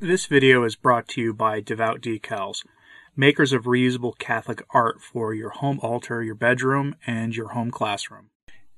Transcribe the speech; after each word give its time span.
This 0.00 0.26
video 0.26 0.62
is 0.62 0.76
brought 0.76 1.08
to 1.08 1.20
you 1.20 1.34
by 1.34 1.58
Devout 1.58 2.00
Decals, 2.00 2.64
makers 3.16 3.52
of 3.52 3.64
reusable 3.64 4.16
Catholic 4.16 4.62
art 4.70 5.02
for 5.02 5.34
your 5.34 5.50
home 5.50 5.80
altar, 5.82 6.22
your 6.22 6.36
bedroom, 6.36 6.94
and 7.04 7.34
your 7.34 7.48
home 7.48 7.72
classroom. 7.72 8.30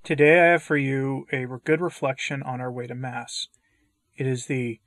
Today 0.02 0.40
I 0.40 0.52
have 0.52 0.62
for 0.62 0.78
you 0.78 1.26
a 1.30 1.44
good 1.62 1.82
reflection 1.82 2.42
on 2.42 2.62
our 2.62 2.72
way 2.72 2.86
to 2.86 2.94
Mass. 2.94 3.48
It 4.16 4.26
is 4.26 4.46
the 4.46 4.80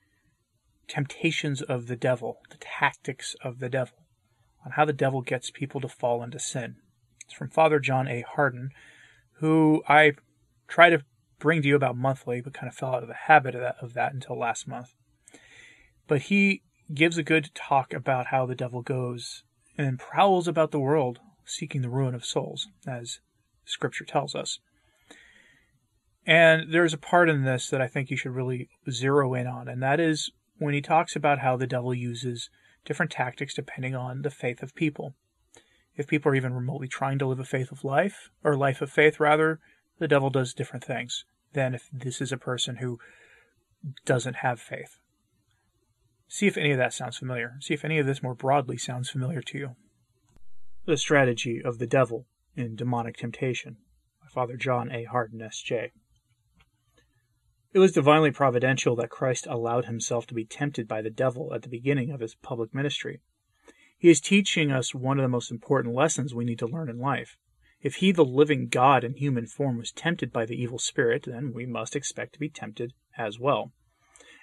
temptations 0.87 1.61
of 1.61 1.85
the 1.85 1.95
devil, 1.95 2.39
the 2.49 2.57
tactics 2.57 3.35
of 3.43 3.59
the 3.59 3.69
devil, 3.69 3.99
on 4.65 4.71
how 4.71 4.85
the 4.85 4.91
devil 4.91 5.21
gets 5.21 5.51
people 5.51 5.81
to 5.81 5.87
fall 5.87 6.23
into 6.23 6.39
sin. 6.39 6.77
It's 7.25 7.35
from 7.35 7.51
Father 7.51 7.77
John 7.77 8.07
A. 8.07 8.21
Hardon, 8.27 8.71
who 9.33 9.83
I 9.87 10.13
try 10.67 10.89
to 10.89 11.03
bring 11.37 11.61
to 11.61 11.67
you 11.67 11.75
about 11.75 11.95
monthly, 11.95 12.41
but 12.41 12.55
kind 12.55 12.67
of 12.67 12.73
fell 12.73 12.95
out 12.95 13.03
of 13.03 13.07
the 13.07 13.13
habit 13.13 13.53
of 13.53 13.61
that, 13.61 13.75
of 13.81 13.93
that 13.93 14.13
until 14.15 14.35
last 14.35 14.67
month. 14.67 14.95
But 16.07 16.23
he 16.23 16.61
gives 16.93 17.17
a 17.17 17.23
good 17.23 17.51
talk 17.53 17.93
about 17.93 18.27
how 18.27 18.45
the 18.45 18.55
devil 18.55 18.81
goes 18.81 19.43
and 19.77 19.99
prowls 19.99 20.47
about 20.47 20.71
the 20.71 20.79
world 20.79 21.19
seeking 21.45 21.81
the 21.81 21.89
ruin 21.89 22.15
of 22.15 22.25
souls, 22.25 22.67
as 22.87 23.19
scripture 23.65 24.05
tells 24.05 24.35
us. 24.35 24.59
And 26.25 26.71
there's 26.73 26.93
a 26.93 26.97
part 26.97 27.29
in 27.29 27.43
this 27.43 27.69
that 27.69 27.81
I 27.81 27.87
think 27.87 28.09
you 28.09 28.17
should 28.17 28.31
really 28.31 28.69
zero 28.89 29.33
in 29.33 29.47
on, 29.47 29.67
and 29.67 29.81
that 29.83 29.99
is 29.99 30.31
when 30.57 30.73
he 30.73 30.81
talks 30.81 31.15
about 31.15 31.39
how 31.39 31.57
the 31.57 31.67
devil 31.67 31.93
uses 31.93 32.49
different 32.85 33.11
tactics 33.11 33.53
depending 33.53 33.95
on 33.95 34.21
the 34.21 34.29
faith 34.29 34.63
of 34.63 34.75
people. 34.75 35.15
If 35.95 36.07
people 36.07 36.31
are 36.31 36.35
even 36.35 36.53
remotely 36.53 36.87
trying 36.87 37.19
to 37.19 37.27
live 37.27 37.39
a 37.39 37.45
faith 37.45 37.71
of 37.71 37.83
life, 37.83 38.29
or 38.43 38.55
life 38.55 38.81
of 38.81 38.89
faith 38.89 39.19
rather, 39.19 39.59
the 39.99 40.07
devil 40.07 40.29
does 40.29 40.53
different 40.53 40.83
things 40.83 41.25
than 41.53 41.75
if 41.75 41.89
this 41.91 42.21
is 42.21 42.31
a 42.31 42.37
person 42.37 42.77
who 42.77 42.99
doesn't 44.05 44.37
have 44.37 44.59
faith. 44.59 44.97
See 46.33 46.47
if 46.47 46.57
any 46.57 46.71
of 46.71 46.79
that 46.79 46.93
sounds 46.93 47.19
familiar. 47.19 47.57
See 47.61 47.75
if 47.75 47.85
any 47.85 47.99
of 47.99 48.07
this 48.07 48.23
more 48.23 48.33
broadly 48.33 48.75
sounds 48.75 49.07
familiar 49.07 49.43
to 49.43 49.57
you. 49.59 49.75
The 50.85 50.97
Strategy 50.97 51.61
of 51.63 51.77
the 51.77 51.85
Devil 51.85 52.25
in 52.55 52.75
Demonic 52.75 53.17
Temptation 53.17 53.77
by 54.19 54.29
Father 54.29 54.57
John 54.57 54.91
A. 54.91 55.03
Hardon, 55.03 55.43
S.J. 55.43 55.91
It 57.71 57.77
was 57.77 57.91
divinely 57.91 58.31
providential 58.31 58.95
that 58.95 59.11
Christ 59.11 59.45
allowed 59.45 59.85
himself 59.85 60.25
to 60.25 60.33
be 60.33 60.43
tempted 60.43 60.87
by 60.87 61.03
the 61.03 61.11
devil 61.11 61.53
at 61.53 61.61
the 61.61 61.69
beginning 61.69 62.09
of 62.09 62.19
his 62.19 62.33
public 62.33 62.73
ministry. 62.73 63.21
He 63.95 64.09
is 64.09 64.19
teaching 64.19 64.71
us 64.71 64.95
one 64.95 65.19
of 65.19 65.23
the 65.23 65.29
most 65.29 65.51
important 65.51 65.93
lessons 65.93 66.33
we 66.33 66.45
need 66.45 66.57
to 66.57 66.67
learn 66.67 66.89
in 66.89 66.97
life. 66.97 67.37
If 67.79 67.97
he, 67.97 68.11
the 68.11 68.25
living 68.25 68.69
God 68.69 69.03
in 69.03 69.13
human 69.13 69.45
form, 69.45 69.77
was 69.77 69.91
tempted 69.91 70.33
by 70.33 70.47
the 70.47 70.59
evil 70.59 70.79
spirit, 70.79 71.25
then 71.27 71.53
we 71.53 71.67
must 71.67 71.95
expect 71.95 72.33
to 72.33 72.39
be 72.39 72.49
tempted 72.49 72.93
as 73.19 73.37
well. 73.39 73.71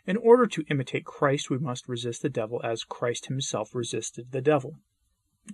In 0.07 0.17
order 0.17 0.47
to 0.47 0.65
imitate 0.71 1.05
Christ, 1.05 1.51
we 1.51 1.59
must 1.59 1.89
resist 1.89 2.23
the 2.23 2.29
devil 2.29 2.61
as 2.65 2.85
Christ 2.85 3.27
himself 3.27 3.75
resisted 3.75 4.33
the 4.33 4.41
devil. 4.41 4.77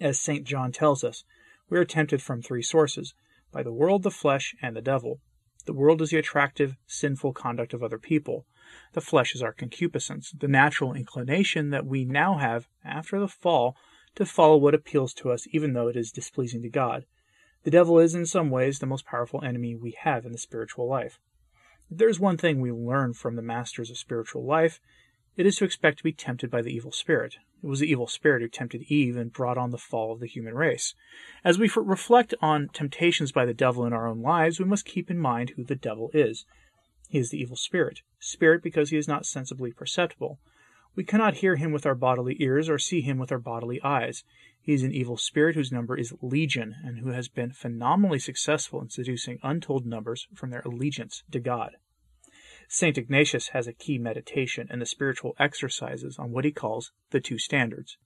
As 0.01 0.21
St. 0.21 0.45
John 0.45 0.73
tells 0.73 1.03
us, 1.03 1.25
we 1.69 1.79
are 1.79 1.85
tempted 1.85 2.23
from 2.23 2.43
three 2.43 2.63
sources 2.63 3.15
by 3.51 3.63
the 3.63 3.73
world, 3.73 4.03
the 4.03 4.11
flesh, 4.11 4.55
and 4.63 4.77
the 4.77 4.83
devil. 4.83 5.21
The 5.65 5.73
world 5.73 6.01
is 6.01 6.11
the 6.11 6.19
attractive, 6.19 6.77
sinful 6.87 7.33
conduct 7.33 7.75
of 7.75 7.83
other 7.83 7.99
people. 7.99 8.47
The 8.93 9.01
flesh 9.01 9.35
is 9.35 9.43
our 9.43 9.53
concupiscence, 9.53 10.31
the 10.31 10.47
natural 10.47 10.95
inclination 10.95 11.71
that 11.71 11.87
we 11.87 12.05
now 12.05 12.39
have, 12.39 12.69
after 12.85 13.19
the 13.19 13.29
fall, 13.29 13.77
to 14.15 14.25
follow 14.25 14.57
what 14.57 14.75
appeals 14.75 15.13
to 15.15 15.31
us, 15.31 15.47
even 15.51 15.73
though 15.73 15.89
it 15.89 15.97
is 15.97 16.13
displeasing 16.13 16.63
to 16.63 16.69
God. 16.69 17.05
The 17.65 17.71
devil 17.71 17.99
is, 17.99 18.15
in 18.15 18.27
some 18.27 18.51
ways, 18.51 18.79
the 18.79 18.87
most 18.87 19.07
powerful 19.07 19.43
enemy 19.43 19.75
we 19.75 19.97
have 20.03 20.25
in 20.25 20.31
the 20.31 20.39
spiritual 20.39 20.89
life. 20.89 21.19
If 21.91 21.99
there's 21.99 22.19
one 22.19 22.37
thing 22.37 22.61
we 22.61 22.73
learn 22.73 23.15
from 23.15 23.37
the 23.37 23.43
masters 23.43 23.91
of 23.91 23.99
spiritual 23.99 24.45
life, 24.45 24.81
it 25.37 25.47
is 25.47 25.57
to 25.57 25.65
expect 25.65 25.99
to 25.99 26.05
be 26.05 26.13
tempted 26.13 26.51
by 26.51 26.63
the 26.63 26.75
evil 26.75 26.91
spirit. 26.91 27.37
It 27.63 27.67
was 27.67 27.81
the 27.81 27.91
evil 27.91 28.07
spirit 28.07 28.43
who 28.43 28.49
tempted 28.49 28.83
Eve 28.89 29.17
and 29.17 29.33
brought 29.33 29.59
on 29.59 29.71
the 29.71 29.79
fall 29.79 30.13
of 30.13 30.21
the 30.21 30.27
human 30.27 30.55
race. 30.55 30.95
As 31.45 31.59
we 31.59 31.71
reflect 31.77 32.35
on 32.41 32.69
temptations 32.69 33.33
by 33.33 33.45
the 33.45 33.55
devil 33.55 33.87
in 33.87 33.93
our 33.93 34.07
own 34.07 34.21
lives, 34.21 34.59
we 34.59 34.65
must 34.65 34.85
keep 34.85 35.11
in 35.11 35.19
mind 35.19 35.51
who 35.51 35.65
the 35.65 35.77
devil 35.77 36.11
is. 36.13 36.45
He 37.09 37.19
is 37.19 37.31
the 37.31 37.39
evil 37.39 37.57
spirit. 37.57 38.01
Spirit 38.19 38.63
because 38.63 38.91
he 38.91 38.97
is 38.97 39.09
not 39.09 39.27
sensibly 39.27 39.73
perceptible. 39.73 40.41
We 40.97 41.05
cannot 41.05 41.35
hear 41.35 41.57
him 41.57 41.73
with 41.73 41.85
our 41.85 41.95
bodily 41.95 42.37
ears 42.41 42.71
or 42.71 42.79
see 42.79 43.03
him 43.03 43.19
with 43.19 43.31
our 43.31 43.39
bodily 43.39 43.83
eyes. 43.83 44.25
He 44.63 44.73
is 44.73 44.83
an 44.83 44.95
evil 44.95 45.19
spirit 45.19 45.55
whose 45.55 45.71
number 45.71 45.95
is 45.95 46.15
legion 46.23 46.75
and 46.83 47.01
who 47.01 47.11
has 47.11 47.29
been 47.29 47.53
phenomenally 47.53 48.19
successful 48.19 48.81
in 48.81 48.89
seducing 48.89 49.39
untold 49.43 49.85
numbers 49.85 50.27
from 50.35 50.49
their 50.49 50.63
allegiance 50.63 51.23
to 51.33 51.39
God. 51.39 51.77
St. 52.67 52.97
Ignatius 52.97 53.49
has 53.49 53.67
a 53.67 53.75
key 53.75 53.99
meditation 53.99 54.69
in 54.71 54.79
the 54.79 54.87
spiritual 54.87 55.37
exercises 55.39 56.19
on 56.19 56.33
what 56.33 56.47
he 56.47 56.51
calls 56.51 56.93
the 57.11 57.21
two 57.21 57.39
standards. 57.39 57.99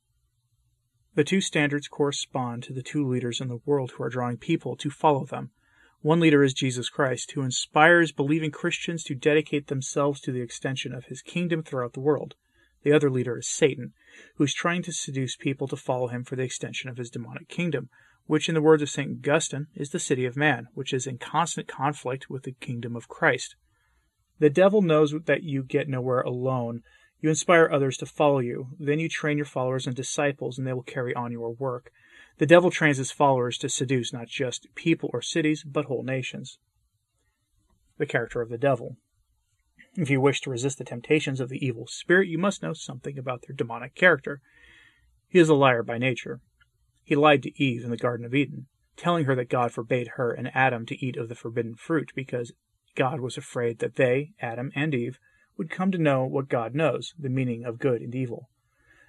The 1.15 1.23
two 1.23 1.41
standards 1.41 1.87
correspond 1.87 2.65
to 2.65 2.73
the 2.73 2.83
two 2.83 3.07
leaders 3.07 3.41
in 3.41 3.47
the 3.47 3.61
world 3.65 3.93
who 3.93 4.03
are 4.03 4.11
drawing 4.11 4.37
people 4.37 4.75
to 4.79 4.91
follow 4.91 5.25
them. 5.25 5.53
One 6.01 6.19
leader 6.19 6.43
is 6.43 6.55
Jesus 6.55 6.89
Christ, 6.89 7.33
who 7.33 7.43
inspires 7.43 8.11
believing 8.11 8.51
Christians 8.51 9.05
to 9.05 9.15
dedicate 9.15 9.69
themselves 9.69 10.21
to 10.23 10.33
the 10.33 10.41
extension 10.41 10.93
of 10.93 11.05
his 11.05 11.23
kingdom 11.23 11.63
throughout 11.63 11.93
the 11.93 12.01
world. 12.01 12.35
The 12.83 12.93
other 12.93 13.11
leader 13.11 13.39
is 13.39 13.47
Satan, 13.47 13.93
who 14.37 14.45
is 14.45 14.55
trying 14.55 14.83
to 14.83 14.93
seduce 14.93 15.37
people 15.37 15.69
to 15.69 15.77
follow 15.77 16.09
him 16.09 16.25
for 16.25 16.37
the 16.37 16.43
extension 16.43 16.89
of 16.89 16.97
his 16.97 17.11
demonic 17.11 17.49
kingdom, 17.49 17.91
which, 18.27 18.49
in 18.49 18.55
the 18.55 18.63
words 18.63 18.83
of 18.83 18.89
St. 18.89 19.11
Augustine, 19.11 19.67
is 19.75 19.91
the 19.91 19.99
city 19.99 20.25
of 20.25 20.37
man, 20.37 20.69
which 20.75 20.93
is 20.93 21.07
in 21.07 21.19
constant 21.19 21.69
conflict 21.69 22.31
with 22.31 22.45
the 22.45 22.53
kingdom 22.53 22.97
of 22.97 23.09
Christ. 23.09 23.57
The 24.39 24.51
devil 24.51 24.81
knows 24.81 25.15
that 25.27 25.43
you 25.43 25.63
get 25.63 25.89
nowhere 25.89 26.21
alone. 26.21 26.83
You 27.21 27.29
inspire 27.29 27.69
others 27.71 27.99
to 27.99 28.07
follow 28.07 28.39
you. 28.39 28.69
Then 28.79 28.99
you 28.99 29.09
train 29.09 29.37
your 29.37 29.47
followers 29.47 29.87
and 29.87 29.95
disciples, 29.95 30.57
and 30.57 30.67
they 30.67 30.73
will 30.73 30.83
carry 30.83 31.15
on 31.15 31.33
your 31.33 31.51
work. 31.51 31.93
The 32.39 32.47
devil 32.47 32.71
trains 32.71 32.97
his 32.97 33.11
followers 33.11 33.59
to 33.59 33.69
seduce 33.69 34.13
not 34.15 34.29
just 34.29 34.75
people 34.75 35.11
or 35.13 35.21
cities, 35.21 35.63
but 35.63 35.85
whole 35.85 36.03
nations. 36.03 36.59
The 37.99 38.07
character 38.07 38.41
of 38.41 38.49
the 38.49 38.57
devil. 38.57 38.97
If 39.97 40.09
you 40.09 40.21
wish 40.21 40.41
to 40.43 40.51
resist 40.51 40.79
the 40.79 40.85
temptations 40.85 41.41
of 41.41 41.49
the 41.49 41.65
evil 41.65 41.87
spirit, 41.89 42.29
you 42.29 42.39
must 42.39 42.63
know 42.63 42.73
something 42.73 43.19
about 43.19 43.43
their 43.43 43.57
demonic 43.57 43.95
character. 43.95 44.41
He 45.29 45.39
is 45.39 45.49
a 45.49 45.55
liar 45.55 45.83
by 45.83 45.99
nature. 45.99 46.41
He 47.03 47.17
lied 47.17 47.43
to 47.43 47.63
Eve 47.63 47.83
in 47.83 47.91
the 47.91 47.97
Garden 47.97 48.25
of 48.25 48.35
Eden, 48.35 48.67
telling 48.97 49.25
her 49.25 49.35
that 49.35 49.49
God 49.49 49.73
forbade 49.73 50.13
her 50.15 50.31
and 50.31 50.55
Adam 50.55 50.87
to 50.87 51.05
eat 51.05 51.17
of 51.17 51.29
the 51.29 51.35
forbidden 51.35 51.75
fruit 51.75 52.13
because 52.15 52.53
God 52.95 53.21
was 53.21 53.37
afraid 53.37 53.81
that 53.81 53.97
they, 53.97 54.31
Adam 54.41 54.71
and 54.77 54.95
Eve, 54.95 55.19
would 55.57 55.71
come 55.71 55.91
to 55.91 55.99
know 55.99 56.25
what 56.25 56.49
God 56.49 56.75
knows, 56.75 57.13
the 57.19 57.29
meaning 57.29 57.65
of 57.65 57.79
good 57.79 58.01
and 58.01 58.15
evil. 58.15 58.49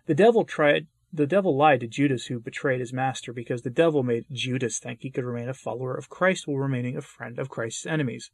The 0.07 0.15
devil 0.15 0.45
tried 0.45 0.87
the 1.13 1.27
devil 1.27 1.57
lied 1.57 1.81
to 1.81 1.87
Judas 1.87 2.27
who 2.27 2.39
betrayed 2.39 2.79
his 2.79 2.93
master 2.93 3.33
because 3.33 3.63
the 3.63 3.69
devil 3.69 4.01
made 4.01 4.25
Judas 4.31 4.79
think 4.79 5.01
he 5.01 5.11
could 5.11 5.25
remain 5.25 5.49
a 5.49 5.53
follower 5.53 5.93
of 5.93 6.09
Christ 6.09 6.47
while 6.47 6.57
remaining 6.57 6.95
a 6.95 7.01
friend 7.01 7.37
of 7.37 7.49
Christ's 7.49 7.85
enemies. 7.85 8.31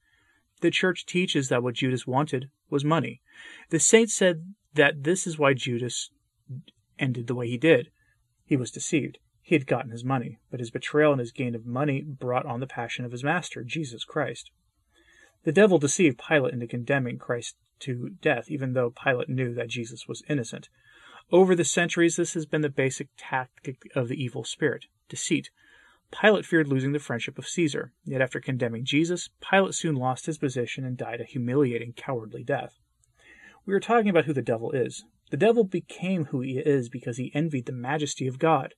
The 0.62 0.72
church 0.72 1.06
teaches 1.06 1.50
that 1.50 1.62
what 1.62 1.76
Judas 1.76 2.08
wanted 2.08 2.50
was 2.70 2.84
money. 2.84 3.22
The 3.70 3.80
saints 3.80 4.14
said 4.14 4.54
that 4.74 5.04
this 5.04 5.28
is 5.28 5.38
why 5.38 5.54
Judas 5.54 6.10
ended 6.98 7.28
the 7.28 7.36
way 7.36 7.48
he 7.48 7.58
did. 7.58 7.92
He 8.46 8.58
was 8.58 8.72
deceived. 8.72 9.20
He 9.42 9.56
had 9.56 9.68
gotten 9.68 9.92
his 9.92 10.04
money, 10.04 10.40
but 10.52 10.60
his 10.60 10.72
betrayal 10.72 11.14
and 11.14 11.20
his 11.20 11.32
gain 11.32 11.56
of 11.56 11.66
money 11.66 12.02
brought 12.02 12.46
on 12.46 12.60
the 12.60 12.68
passion 12.68 13.06
of 13.06 13.12
his 13.12 13.24
master, 13.24 13.64
Jesus 13.64 14.04
Christ. 14.04 14.52
The 15.44 15.52
devil 15.52 15.78
deceived 15.78 16.22
Pilate 16.28 16.54
into 16.54 16.68
condemning 16.68 17.18
Christ 17.18 17.56
to 17.80 18.10
death, 18.22 18.50
even 18.50 18.74
though 18.74 18.90
Pilate 18.90 19.30
knew 19.30 19.54
that 19.54 19.70
Jesus 19.70 20.08
was 20.08 20.24
innocent. 20.28 20.70
Over 21.32 21.56
the 21.56 21.64
centuries, 21.64 22.16
this 22.16 22.34
has 22.34 22.46
been 22.46 22.62
the 22.62 22.70
basic 22.70 23.10
tactic 23.18 23.90
of 23.96 24.08
the 24.08 24.22
evil 24.22 24.44
spirit 24.44 24.86
deceit. 25.08 25.50
Pilate 26.12 26.46
feared 26.46 26.68
losing 26.68 26.94
the 26.94 27.00
friendship 27.00 27.38
of 27.38 27.48
Caesar, 27.48 27.92
yet 28.06 28.22
after 28.22 28.40
condemning 28.40 28.86
Jesus, 28.86 29.30
Pilate 29.42 29.74
soon 29.74 29.96
lost 29.96 30.26
his 30.26 30.38
position 30.38 30.86
and 30.86 30.98
died 30.98 31.20
a 31.20 31.26
humiliating, 31.26 31.94
cowardly 31.94 32.44
death. 32.44 32.80
We 33.66 33.74
are 33.74 33.80
talking 33.80 34.10
about 34.10 34.26
who 34.26 34.34
the 34.34 34.42
devil 34.42 34.72
is. 34.72 35.04
The 35.32 35.38
devil 35.38 35.66
became 35.66 36.26
who 36.26 36.40
he 36.42 36.60
is 36.60 36.88
because 36.88 37.18
he 37.18 37.32
envied 37.36 37.66
the 37.66 37.74
majesty 37.74 38.28
of 38.28 38.40
God. 38.40 38.74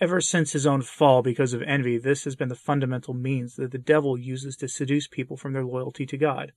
Ever 0.00 0.20
since 0.20 0.52
his 0.52 0.66
own 0.66 0.82
fall 0.82 1.22
because 1.22 1.52
of 1.52 1.62
envy, 1.62 1.98
this 1.98 2.24
has 2.24 2.36
been 2.36 2.48
the 2.48 2.54
fundamental 2.54 3.12
means 3.12 3.56
that 3.56 3.72
the 3.72 3.78
devil 3.78 4.16
uses 4.16 4.56
to 4.56 4.68
seduce 4.68 5.06
people 5.06 5.36
from 5.36 5.52
their 5.52 5.64
loyalty 5.64 6.06
to 6.06 6.16
God. 6.16 6.52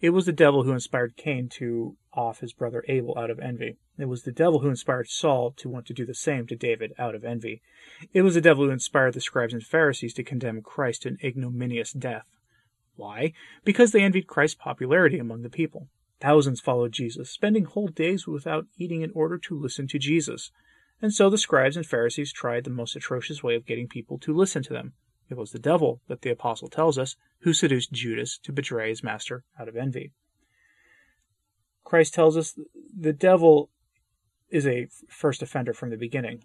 It 0.00 0.10
was 0.10 0.24
the 0.24 0.32
devil 0.32 0.62
who 0.62 0.72
inspired 0.72 1.16
Cain 1.16 1.50
to 1.50 1.96
off 2.14 2.40
his 2.40 2.54
brother 2.54 2.82
Abel 2.88 3.18
out 3.18 3.30
of 3.30 3.38
envy. 3.38 3.76
It 3.98 4.06
was 4.06 4.22
the 4.22 4.32
devil 4.32 4.60
who 4.60 4.70
inspired 4.70 5.08
Saul 5.08 5.52
to 5.58 5.68
want 5.68 5.86
to 5.86 5.92
do 5.92 6.06
the 6.06 6.14
same 6.14 6.46
to 6.46 6.56
David 6.56 6.94
out 6.98 7.14
of 7.14 7.22
envy. 7.22 7.60
It 8.14 8.22
was 8.22 8.34
the 8.34 8.40
devil 8.40 8.64
who 8.64 8.70
inspired 8.70 9.12
the 9.12 9.20
scribes 9.20 9.52
and 9.52 9.62
Pharisees 9.62 10.14
to 10.14 10.24
condemn 10.24 10.62
Christ 10.62 11.02
to 11.02 11.08
an 11.08 11.18
ignominious 11.22 11.92
death. 11.92 12.24
Why? 12.96 13.34
Because 13.62 13.92
they 13.92 14.02
envied 14.02 14.26
Christ's 14.26 14.56
popularity 14.56 15.18
among 15.18 15.42
the 15.42 15.50
people. 15.50 15.88
Thousands 16.18 16.60
followed 16.60 16.92
Jesus, 16.92 17.30
spending 17.30 17.64
whole 17.64 17.88
days 17.88 18.26
without 18.26 18.66
eating 18.78 19.02
in 19.02 19.12
order 19.14 19.36
to 19.38 19.58
listen 19.58 19.86
to 19.88 19.98
Jesus. 19.98 20.50
And 21.02 21.12
so 21.12 21.28
the 21.28 21.38
scribes 21.38 21.76
and 21.76 21.86
Pharisees 21.86 22.32
tried 22.32 22.64
the 22.64 22.70
most 22.70 22.96
atrocious 22.96 23.42
way 23.42 23.54
of 23.54 23.66
getting 23.66 23.86
people 23.86 24.18
to 24.20 24.34
listen 24.34 24.62
to 24.62 24.72
them 24.72 24.94
it 25.30 25.36
was 25.36 25.52
the 25.52 25.58
devil, 25.58 26.00
that 26.08 26.22
the 26.22 26.30
apostle 26.30 26.68
tells 26.68 26.98
us, 26.98 27.16
who 27.40 27.52
seduced 27.52 27.92
Judas 27.92 28.38
to 28.38 28.52
betray 28.52 28.88
his 28.88 29.02
master 29.02 29.44
out 29.58 29.68
of 29.68 29.76
envy. 29.76 30.12
Christ 31.84 32.14
tells 32.14 32.36
us 32.36 32.58
the 32.96 33.12
devil 33.12 33.70
is 34.50 34.66
a 34.66 34.88
first 35.08 35.42
offender 35.42 35.72
from 35.72 35.90
the 35.90 35.96
beginning. 35.96 36.44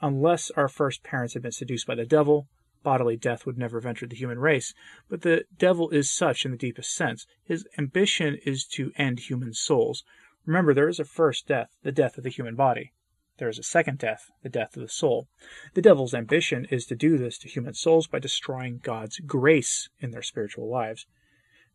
Unless 0.00 0.50
our 0.52 0.68
first 0.68 1.02
parents 1.02 1.34
had 1.34 1.42
been 1.42 1.52
seduced 1.52 1.86
by 1.86 1.94
the 1.94 2.04
devil, 2.04 2.48
bodily 2.82 3.16
death 3.16 3.46
would 3.46 3.58
never 3.58 3.78
have 3.78 3.86
entered 3.86 4.10
the 4.10 4.16
human 4.16 4.38
race. 4.38 4.74
But 5.08 5.22
the 5.22 5.44
devil 5.58 5.90
is 5.90 6.10
such 6.10 6.44
in 6.44 6.50
the 6.50 6.56
deepest 6.56 6.94
sense. 6.94 7.26
His 7.44 7.66
ambition 7.76 8.38
is 8.44 8.64
to 8.74 8.92
end 8.96 9.20
human 9.20 9.54
souls. 9.54 10.04
Remember, 10.44 10.72
there 10.72 10.88
is 10.88 11.00
a 11.00 11.04
first 11.04 11.48
death, 11.48 11.70
the 11.82 11.92
death 11.92 12.16
of 12.16 12.24
the 12.24 12.30
human 12.30 12.54
body. 12.54 12.92
There 13.38 13.48
is 13.48 13.58
a 13.58 13.62
second 13.62 13.98
death, 13.98 14.30
the 14.42 14.48
death 14.48 14.76
of 14.76 14.82
the 14.82 14.88
soul. 14.88 15.28
The 15.74 15.82
devil's 15.82 16.14
ambition 16.14 16.64
is 16.70 16.86
to 16.86 16.94
do 16.94 17.18
this 17.18 17.36
to 17.38 17.48
human 17.48 17.74
souls 17.74 18.06
by 18.06 18.18
destroying 18.18 18.78
God's 18.78 19.18
grace 19.18 19.88
in 20.00 20.10
their 20.10 20.22
spiritual 20.22 20.68
lives. 20.70 21.06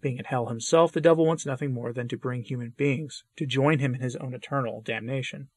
Being 0.02 0.18
in 0.18 0.26
hell 0.26 0.48
himself, 0.48 0.92
the 0.92 1.02
devil 1.02 1.26
wants 1.26 1.46
nothing 1.46 1.72
more 1.72 1.94
than 1.94 2.08
to 2.08 2.18
bring 2.18 2.44
human 2.44 2.74
beings 2.76 3.24
to 3.36 3.46
join 3.46 3.78
him 3.78 3.94
in 3.94 4.02
his 4.02 4.16
own 4.16 4.34
eternal 4.34 4.82
damnation. 4.82 5.50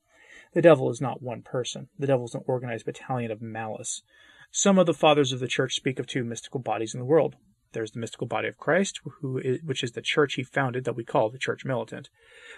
The 0.52 0.62
devil 0.62 0.90
is 0.90 1.00
not 1.00 1.22
one 1.22 1.42
person. 1.42 1.88
The 1.98 2.06
devil 2.06 2.26
is 2.26 2.34
an 2.34 2.44
organized 2.46 2.84
battalion 2.84 3.30
of 3.30 3.40
malice. 3.40 4.02
Some 4.50 4.78
of 4.78 4.86
the 4.86 4.92
fathers 4.92 5.32
of 5.32 5.40
the 5.40 5.48
church 5.48 5.74
speak 5.74 5.98
of 5.98 6.06
two 6.06 6.22
mystical 6.22 6.60
bodies 6.60 6.92
in 6.92 7.00
the 7.00 7.06
world. 7.06 7.36
There's 7.74 7.90
the 7.90 8.00
mystical 8.00 8.26
body 8.26 8.48
of 8.48 8.56
Christ, 8.56 9.00
is, 9.42 9.62
which 9.62 9.82
is 9.84 9.92
the 9.92 10.00
church 10.00 10.34
he 10.34 10.42
founded 10.42 10.84
that 10.84 10.96
we 10.96 11.04
call 11.04 11.28
the 11.28 11.38
church 11.38 11.64
militant. 11.64 12.08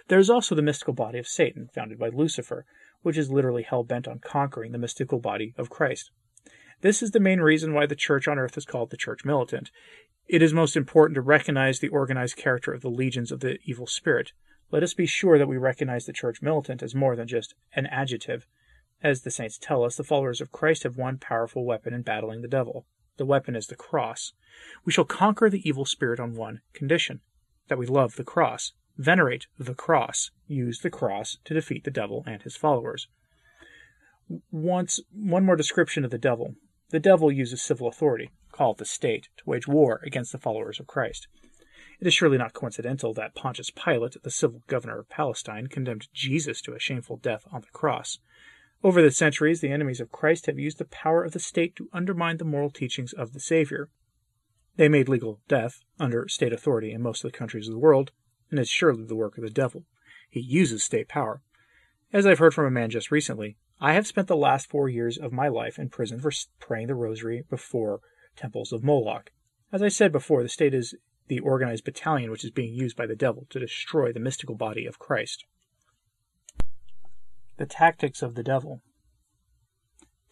There's 0.09 0.31
also 0.31 0.55
the 0.55 0.63
mystical 0.63 0.95
body 0.95 1.19
of 1.19 1.27
Satan, 1.27 1.69
founded 1.75 1.99
by 1.99 2.09
Lucifer, 2.09 2.65
which 3.03 3.19
is 3.19 3.31
literally 3.31 3.63
hell 3.63 3.83
bent 3.83 4.07
on 4.07 4.21
conquering 4.21 4.73
the 4.73 4.79
mystical 4.79 5.19
body 5.19 5.55
of 5.59 5.71
Christ. 5.71 6.11
This 6.83 7.03
is 7.03 7.11
the 7.11 7.21
main 7.21 7.41
reason 7.41 7.73
why 7.73 7.87
the 7.87 7.97
church 7.97 8.29
on 8.29 8.39
earth 8.39 8.57
is 8.57 8.65
called 8.65 8.91
the 8.91 8.97
church 8.97 9.25
militant. 9.25 9.71
It 10.29 10.43
is 10.43 10.53
most 10.53 10.77
important 10.77 11.15
to 11.15 11.23
recognize 11.23 11.79
the 11.79 11.89
organized 11.89 12.37
character 12.37 12.73
of 12.73 12.83
the 12.83 12.91
legions 12.91 13.33
of 13.33 13.41
the 13.41 13.59
evil 13.65 13.87
spirit. 13.87 14.33
Let 14.71 14.83
us 14.83 14.93
be 14.93 15.07
sure 15.07 15.39
that 15.39 15.49
we 15.49 15.57
recognize 15.57 16.05
the 16.07 16.13
church 16.13 16.43
militant 16.43 16.83
as 16.83 16.95
more 16.95 17.17
than 17.17 17.29
just 17.29 17.55
an 17.75 17.87
adjective. 17.87 18.47
As 19.03 19.23
the 19.23 19.31
saints 19.31 19.59
tell 19.59 19.85
us, 19.85 19.97
the 19.97 20.05
followers 20.05 20.41
of 20.41 20.53
Christ 20.53 20.83
have 20.83 20.97
one 20.97 21.19
powerful 21.19 21.65
weapon 21.65 21.95
in 21.95 22.03
battling 22.03 22.43
the 22.43 22.49
devil. 22.49 22.87
The 23.17 23.27
weapon 23.27 23.57
is 23.57 23.67
the 23.67 23.77
cross. 23.77 24.33
We 24.85 24.93
shall 24.93 25.05
conquer 25.05 25.49
the 25.49 25.67
evil 25.67 25.85
spirit 25.85 26.21
on 26.21 26.35
one 26.35 26.61
condition 26.75 27.21
that 27.69 27.79
we 27.79 27.87
love 27.87 28.17
the 28.17 28.25
cross, 28.25 28.73
venerate 28.97 29.47
the 29.59 29.75
cross, 29.75 30.31
use 30.47 30.81
the 30.81 30.91
cross 30.91 31.39
to 31.45 31.55
defeat 31.55 31.85
the 31.85 31.91
devil 31.91 32.23
and 32.27 32.43
his 32.43 32.57
followers. 32.57 33.09
Once, 34.51 35.01
one 35.13 35.45
more 35.45 35.57
description 35.57 36.05
of 36.05 36.11
the 36.11 36.19
devil. 36.19 36.55
The 36.91 37.01
devil 37.01 37.33
uses 37.33 37.63
civil 37.63 37.89
authority, 37.89 38.31
called 38.53 38.79
the 38.79 38.85
state, 38.85 39.29
to 39.39 39.45
wage 39.47 39.67
war 39.67 40.01
against 40.05 40.33
the 40.33 40.39
followers 40.39 40.79
of 40.79 40.87
Christ. 40.87 41.27
It 41.99 42.07
is 42.07 42.15
surely 42.15 42.39
not 42.39 42.53
coincidental 42.53 43.15
that 43.15 43.35
Pontius 43.35 43.71
Pilate, 43.71 44.23
the 44.23 44.31
civil 44.31 44.63
governor 44.67 44.99
of 44.99 45.09
Palestine, 45.09 45.67
condemned 45.67 46.09
Jesus 46.13 46.61
to 46.63 46.75
a 46.75 46.79
shameful 46.79 47.17
death 47.17 47.47
on 47.51 47.63
the 47.63 47.69
cross. 47.69 48.19
Over 48.85 49.03
the 49.03 49.11
centuries, 49.11 49.61
the 49.61 49.71
enemies 49.71 50.01
of 50.01 50.13
Christ 50.13 50.47
have 50.47 50.59
used 50.59 50.79
the 50.79 50.85
power 50.85 51.25
of 51.25 51.33
the 51.33 51.41
state 51.41 51.75
to 51.77 51.89
undermine 51.93 52.37
the 52.37 52.45
moral 52.45 52.71
teachings 52.71 53.13
of 53.13 53.33
the 53.33 53.41
Savior. 53.41 53.89
They 54.77 54.89
made 54.89 55.09
legal 55.09 55.41
death 55.49 55.83
under 55.99 56.29
state 56.29 56.53
authority 56.53 56.93
in 56.93 57.03
most 57.03 57.25
of 57.25 57.33
the 57.33 57.39
countries 57.39 57.69
of 57.69 57.73
the 57.73 57.81
world, 57.81 58.13
and 58.51 58.61
it's 58.61 58.71
surely 58.71 59.05
the 59.05 59.17
work 59.17 59.39
of 59.39 59.45
the 59.45 59.51
devil. 59.51 59.85
He 60.29 60.41
uses 60.41 60.85
state 60.85 61.09
power. 61.09 61.41
As 62.13 62.27
I've 62.27 62.39
heard 62.39 62.55
from 62.55 62.67
a 62.67 62.71
man 62.71 62.91
just 62.91 63.11
recently, 63.11 63.57
I 63.81 63.95
have 63.95 64.07
spent 64.07 64.29
the 64.29 64.37
last 64.37 64.71
four 64.71 64.89
years 64.89 65.19
of 65.19 65.33
my 65.33 65.49
life 65.49 65.79
in 65.79 65.89
prison 65.89 66.21
for 66.21 66.33
praying 66.61 66.87
the 66.87 66.95
rosary 66.95 67.45
before 67.49 68.01
temples 68.37 68.73
of 68.73 68.85
Moloch. 68.85 69.33
As 69.73 69.83
I 69.83 69.89
said 69.89 70.13
before, 70.13 70.43
the 70.43 70.49
state 70.49 70.75
is 70.75 70.95
the 71.29 71.41
organized 71.41 71.85
battalion 71.85 72.31
which 72.31 72.45
is 72.45 72.51
being 72.51 72.75
used 72.75 72.97
by 72.97 73.07
the 73.07 73.17
devil 73.17 73.47
to 73.51 73.59
destroy 73.59 74.13
the 74.13 74.21
mystical 74.21 74.55
body 74.55 74.87
of 74.87 74.99
Christ. 74.99 75.45
The 77.59 77.67
tactics 77.67 78.21
of 78.21 78.35
the 78.35 78.43
devil. 78.43 78.83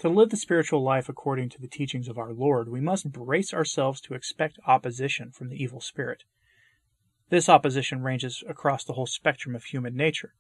To 0.00 0.10
live 0.10 0.28
the 0.28 0.36
spiritual 0.36 0.82
life 0.82 1.08
according 1.08 1.48
to 1.50 1.60
the 1.60 1.68
teachings 1.68 2.06
of 2.08 2.18
our 2.18 2.34
Lord, 2.34 2.68
we 2.68 2.82
must 2.82 3.12
brace 3.12 3.54
ourselves 3.54 4.00
to 4.02 4.14
expect 4.14 4.58
opposition 4.66 5.30
from 5.30 5.48
the 5.48 5.56
evil 5.56 5.80
spirit. 5.80 6.24
This 7.30 7.48
opposition 7.48 8.02
ranges 8.02 8.44
across 8.46 8.84
the 8.84 8.92
whole 8.92 9.06
spectrum 9.06 9.56
of 9.56 9.64
human 9.64 9.96
nature. 9.96 10.34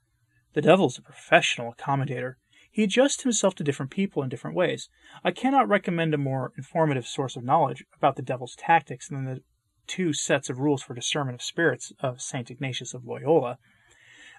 The 0.52 0.60
devil 0.60 0.88
is 0.88 0.98
a 0.98 1.02
professional 1.02 1.72
accommodator. 1.72 2.34
He 2.70 2.82
adjusts 2.82 3.22
himself 3.22 3.54
to 3.54 3.64
different 3.64 3.90
people 3.90 4.22
in 4.22 4.28
different 4.28 4.56
ways. 4.56 4.90
I 5.24 5.30
cannot 5.30 5.68
recommend 5.68 6.12
a 6.12 6.18
more 6.18 6.52
informative 6.58 7.06
source 7.06 7.34
of 7.34 7.44
knowledge 7.44 7.82
about 7.96 8.16
the 8.16 8.22
devil's 8.22 8.56
tactics 8.56 9.08
than 9.08 9.24
the 9.24 9.42
two 9.86 10.12
sets 10.12 10.50
of 10.50 10.58
rules 10.58 10.82
for 10.82 10.92
discernment 10.92 11.36
of 11.36 11.42
spirits 11.42 11.92
of 12.00 12.20
St. 12.20 12.50
Ignatius 12.50 12.92
of 12.92 13.06
Loyola. 13.06 13.58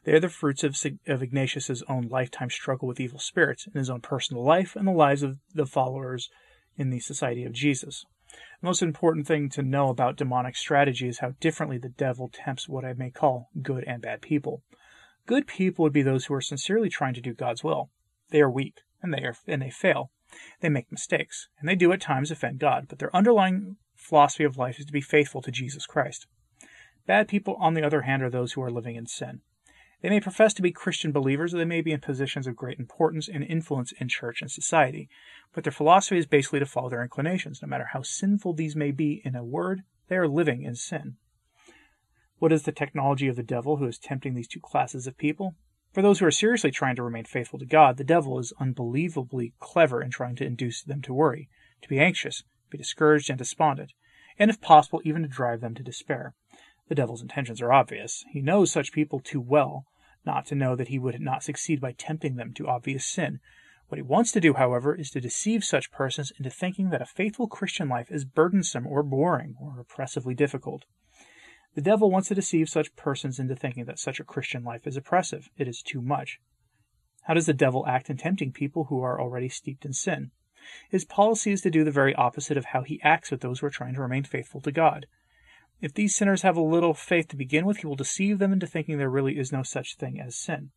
They 0.06 0.14
are 0.14 0.20
the 0.20 0.30
fruits 0.30 0.64
of, 0.64 0.78
of 1.08 1.24
Ignatius's 1.24 1.84
own 1.90 2.08
lifetime 2.10 2.52
struggle 2.52 2.88
with 2.88 3.00
evil 3.00 3.18
spirits 3.18 3.66
in 3.66 3.74
his 3.74 3.90
own 3.90 4.02
personal 4.02 4.44
life 4.44 4.76
and 4.76 4.88
the 4.88 4.92
lives 4.92 5.24
of 5.24 5.40
the 5.54 5.66
followers 5.66 6.30
in 6.78 6.92
the 6.92 7.00
Society 7.00 7.44
of 7.44 7.54
Jesus. 7.54 8.06
The 8.62 8.68
most 8.68 8.84
important 8.84 9.26
thing 9.26 9.50
to 9.50 9.64
know 9.64 9.90
about 9.90 10.16
demonic 10.16 10.56
strategy 10.58 11.08
is 11.08 11.20
how 11.20 11.34
differently 11.40 11.80
the 11.80 11.90
devil 11.90 12.30
tempts 12.32 12.70
what 12.70 12.86
I 12.86 12.94
may 12.94 13.10
call 13.10 13.50
good 13.64 13.84
and 13.86 14.00
bad 14.00 14.22
people. 14.22 14.62
Good 15.26 15.48
people 15.48 15.84
would 15.84 15.94
be 15.94 16.04
those 16.04 16.26
who 16.26 16.36
are 16.36 16.42
sincerely 16.42 16.90
trying 16.90 17.16
to 17.16 17.22
do 17.22 17.34
God's 17.34 17.64
will. 17.64 17.90
They 18.30 18.42
are 18.42 18.50
weak, 18.50 18.82
and 19.02 19.12
they 19.12 19.24
are 19.24 19.36
and 19.48 19.62
they 19.62 19.72
fail. 19.72 20.12
They 20.60 20.70
make 20.70 20.92
mistakes, 20.92 21.48
and 21.60 21.68
they 21.68 21.76
do 21.76 21.92
at 21.92 22.02
times 22.02 22.30
offend 22.30 22.60
God, 22.60 22.86
but 22.88 23.00
their 23.00 23.16
underlying 23.16 23.78
philosophy 23.96 24.44
of 24.44 24.58
life 24.58 24.80
is 24.80 24.86
to 24.86 24.94
be 24.94 25.02
faithful 25.02 25.42
to 25.42 25.52
Jesus 25.52 25.88
Christ. 25.88 26.28
Bad 27.08 27.28
people, 27.28 27.56
on 27.56 27.74
the 27.74 27.84
other 27.84 28.02
hand, 28.02 28.22
are 28.22 28.30
those 28.30 28.54
who 28.54 28.62
are 28.62 28.72
living 28.72 28.96
in 28.96 29.08
sin. 29.08 29.42
They 30.02 30.10
may 30.10 30.20
profess 30.20 30.54
to 30.56 30.62
be 30.62 30.72
Christian 30.72 31.12
believers, 31.12 31.54
or 31.54 31.58
they 31.58 31.66
may 31.66 31.82
be 31.82 31.92
in 31.92 32.00
positions 32.00 32.48
of 32.48 32.56
great 32.56 32.80
importance 32.80 33.28
and 33.28 33.44
influence 33.44 33.92
in 33.94 34.08
church 34.08 34.42
and 34.42 34.52
society, 34.52 35.10
but 35.54 35.64
their 35.64 35.72
philosophy 35.72 36.18
is 36.18 36.26
basically 36.26 36.60
to 36.60 36.66
follow 36.66 36.90
their 36.90 37.02
inclinations. 37.02 37.62
No 37.62 37.68
matter 37.68 37.90
how 37.94 38.02
sinful 38.02 38.54
these 38.54 38.76
may 38.76 38.92
be, 38.92 39.22
in 39.24 39.36
a 39.36 39.44
word, 39.44 39.84
they 40.08 40.18
are 40.18 40.28
living 40.28 40.64
in 40.64 40.76
sin. 40.76 41.16
What 42.38 42.52
is 42.52 42.64
the 42.64 42.72
technology 42.72 43.28
of 43.28 43.38
the 43.38 43.44
devil 43.44 43.78
who 43.78 43.88
is 43.88 43.98
tempting 43.98 44.36
these 44.36 44.48
two 44.48 44.60
classes 44.60 45.08
of 45.08 45.18
people? 45.18 45.56
For 45.94 46.02
those 46.02 46.20
who 46.20 46.26
are 46.26 46.32
seriously 46.32 46.72
trying 46.72 46.98
to 46.98 47.04
remain 47.04 47.24
faithful 47.24 47.58
to 47.60 47.66
God, 47.66 47.96
the 47.96 48.04
devil 48.04 48.38
is 48.38 48.54
unbelievably 48.60 49.54
clever 49.60 50.02
in 50.02 50.12
trying 50.12 50.36
to 50.36 50.46
induce 50.46 50.84
them 50.84 51.02
to 51.04 51.14
worry, 51.14 51.48
to 51.82 51.88
be 51.88 52.00
anxious, 52.00 52.44
be 52.70 52.78
discouraged 52.78 53.30
and 53.30 53.40
despondent, 53.40 53.94
and 54.38 54.52
if 54.52 54.60
possible, 54.60 55.02
even 55.06 55.22
to 55.22 55.30
drive 55.30 55.62
them 55.62 55.74
to 55.76 55.84
despair. 55.84 56.34
The 56.88 56.96
devil's 56.96 57.22
intentions 57.22 57.62
are 57.62 57.74
obvious. 57.74 58.24
He 58.32 58.42
knows 58.42 58.72
such 58.72 58.92
people 58.92 59.20
too 59.20 59.42
well 59.42 59.86
not 60.26 60.46
to 60.48 60.56
know 60.56 60.76
that 60.76 60.88
he 60.88 61.00
would 61.00 61.20
not 61.22 61.44
succeed 61.44 61.80
by 61.80 61.92
tempting 61.92 62.36
them 62.36 62.54
to 62.54 62.68
obvious 62.68 63.06
sin. 63.06 63.40
What 63.88 63.98
he 63.98 64.02
wants 64.02 64.32
to 64.32 64.42
do, 64.42 64.54
however, 64.54 64.96
is 64.96 65.12
to 65.12 65.22
deceive 65.22 65.64
such 65.64 65.92
persons 65.92 66.32
into 66.38 66.50
thinking 66.50 66.90
that 66.90 67.02
a 67.02 67.06
faithful 67.06 67.48
Christian 67.48 67.88
life 67.88 68.10
is 68.10 68.26
burdensome 68.26 68.88
or 68.88 69.04
boring 69.04 69.56
or 69.60 69.80
oppressively 69.80 70.34
difficult. 70.34 70.86
The 71.76 71.82
devil 71.82 72.10
wants 72.10 72.30
to 72.30 72.36
deceive 72.36 72.70
such 72.70 72.96
persons 72.96 73.38
into 73.38 73.56
thinking 73.56 73.86
that 73.86 74.00
such 74.00 74.20
a 74.20 74.24
Christian 74.24 74.64
life 74.64 74.88
is 74.88 74.98
oppressive. 74.98 75.50
It 75.58 75.68
is 75.68 75.84
too 75.84 76.02
much. 76.02 76.40
How 77.24 77.34
does 77.34 77.46
the 77.46 77.54
devil 77.54 77.86
act 77.86 78.10
in 78.10 78.18
tempting 78.18 78.52
people 78.54 78.86
who 78.86 79.02
are 79.02 79.20
already 79.20 79.50
steeped 79.50 79.86
in 79.86 79.94
sin? 79.94 80.32
His 80.90 81.06
policy 81.06 81.52
is 81.52 81.62
to 81.62 81.70
do 81.70 81.84
the 81.84 81.92
very 81.92 82.16
opposite 82.16 82.58
of 82.58 82.66
how 82.66 82.82
he 82.82 83.02
acts 83.04 83.30
with 83.30 83.42
those 83.42 83.60
who 83.60 83.68
are 83.68 83.72
trying 83.72 83.94
to 83.96 84.02
remain 84.02 84.24
faithful 84.24 84.62
to 84.62 84.72
God. 84.72 85.06
If 85.82 85.94
these 85.94 86.16
sinners 86.16 86.42
have 86.42 86.58
a 86.58 86.62
little 86.62 86.94
faith 86.94 87.28
to 87.30 87.36
begin 87.36 87.66
with, 87.66 87.78
he 87.78 87.88
will 87.88 87.96
deceive 87.96 88.40
them 88.40 88.54
into 88.54 88.68
thinking 88.68 88.98
there 88.98 89.10
really 89.10 89.38
is 89.38 89.52
no 89.52 89.64
such 89.64 89.98
thing 89.98 90.20
as 90.20 90.36
sin. 90.36 90.72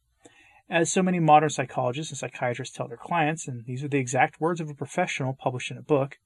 As 0.69 0.93
so 0.93 1.03
many 1.03 1.19
modern 1.19 1.51
psychologists 1.51 2.13
and 2.13 2.19
psychiatrists 2.19 2.77
tell 2.77 2.89
their 2.89 2.97
clients, 2.97 3.49
and 3.49 3.65
these 3.65 3.83
are 3.83 3.89
the 3.89 3.99
exact 3.99 4.41
words 4.41 4.61
of 4.61 4.69
a 4.69 4.75
professional 4.75 5.33
published 5.33 5.71
in 5.71 5.79
a 5.79 5.83
book 5.83 6.19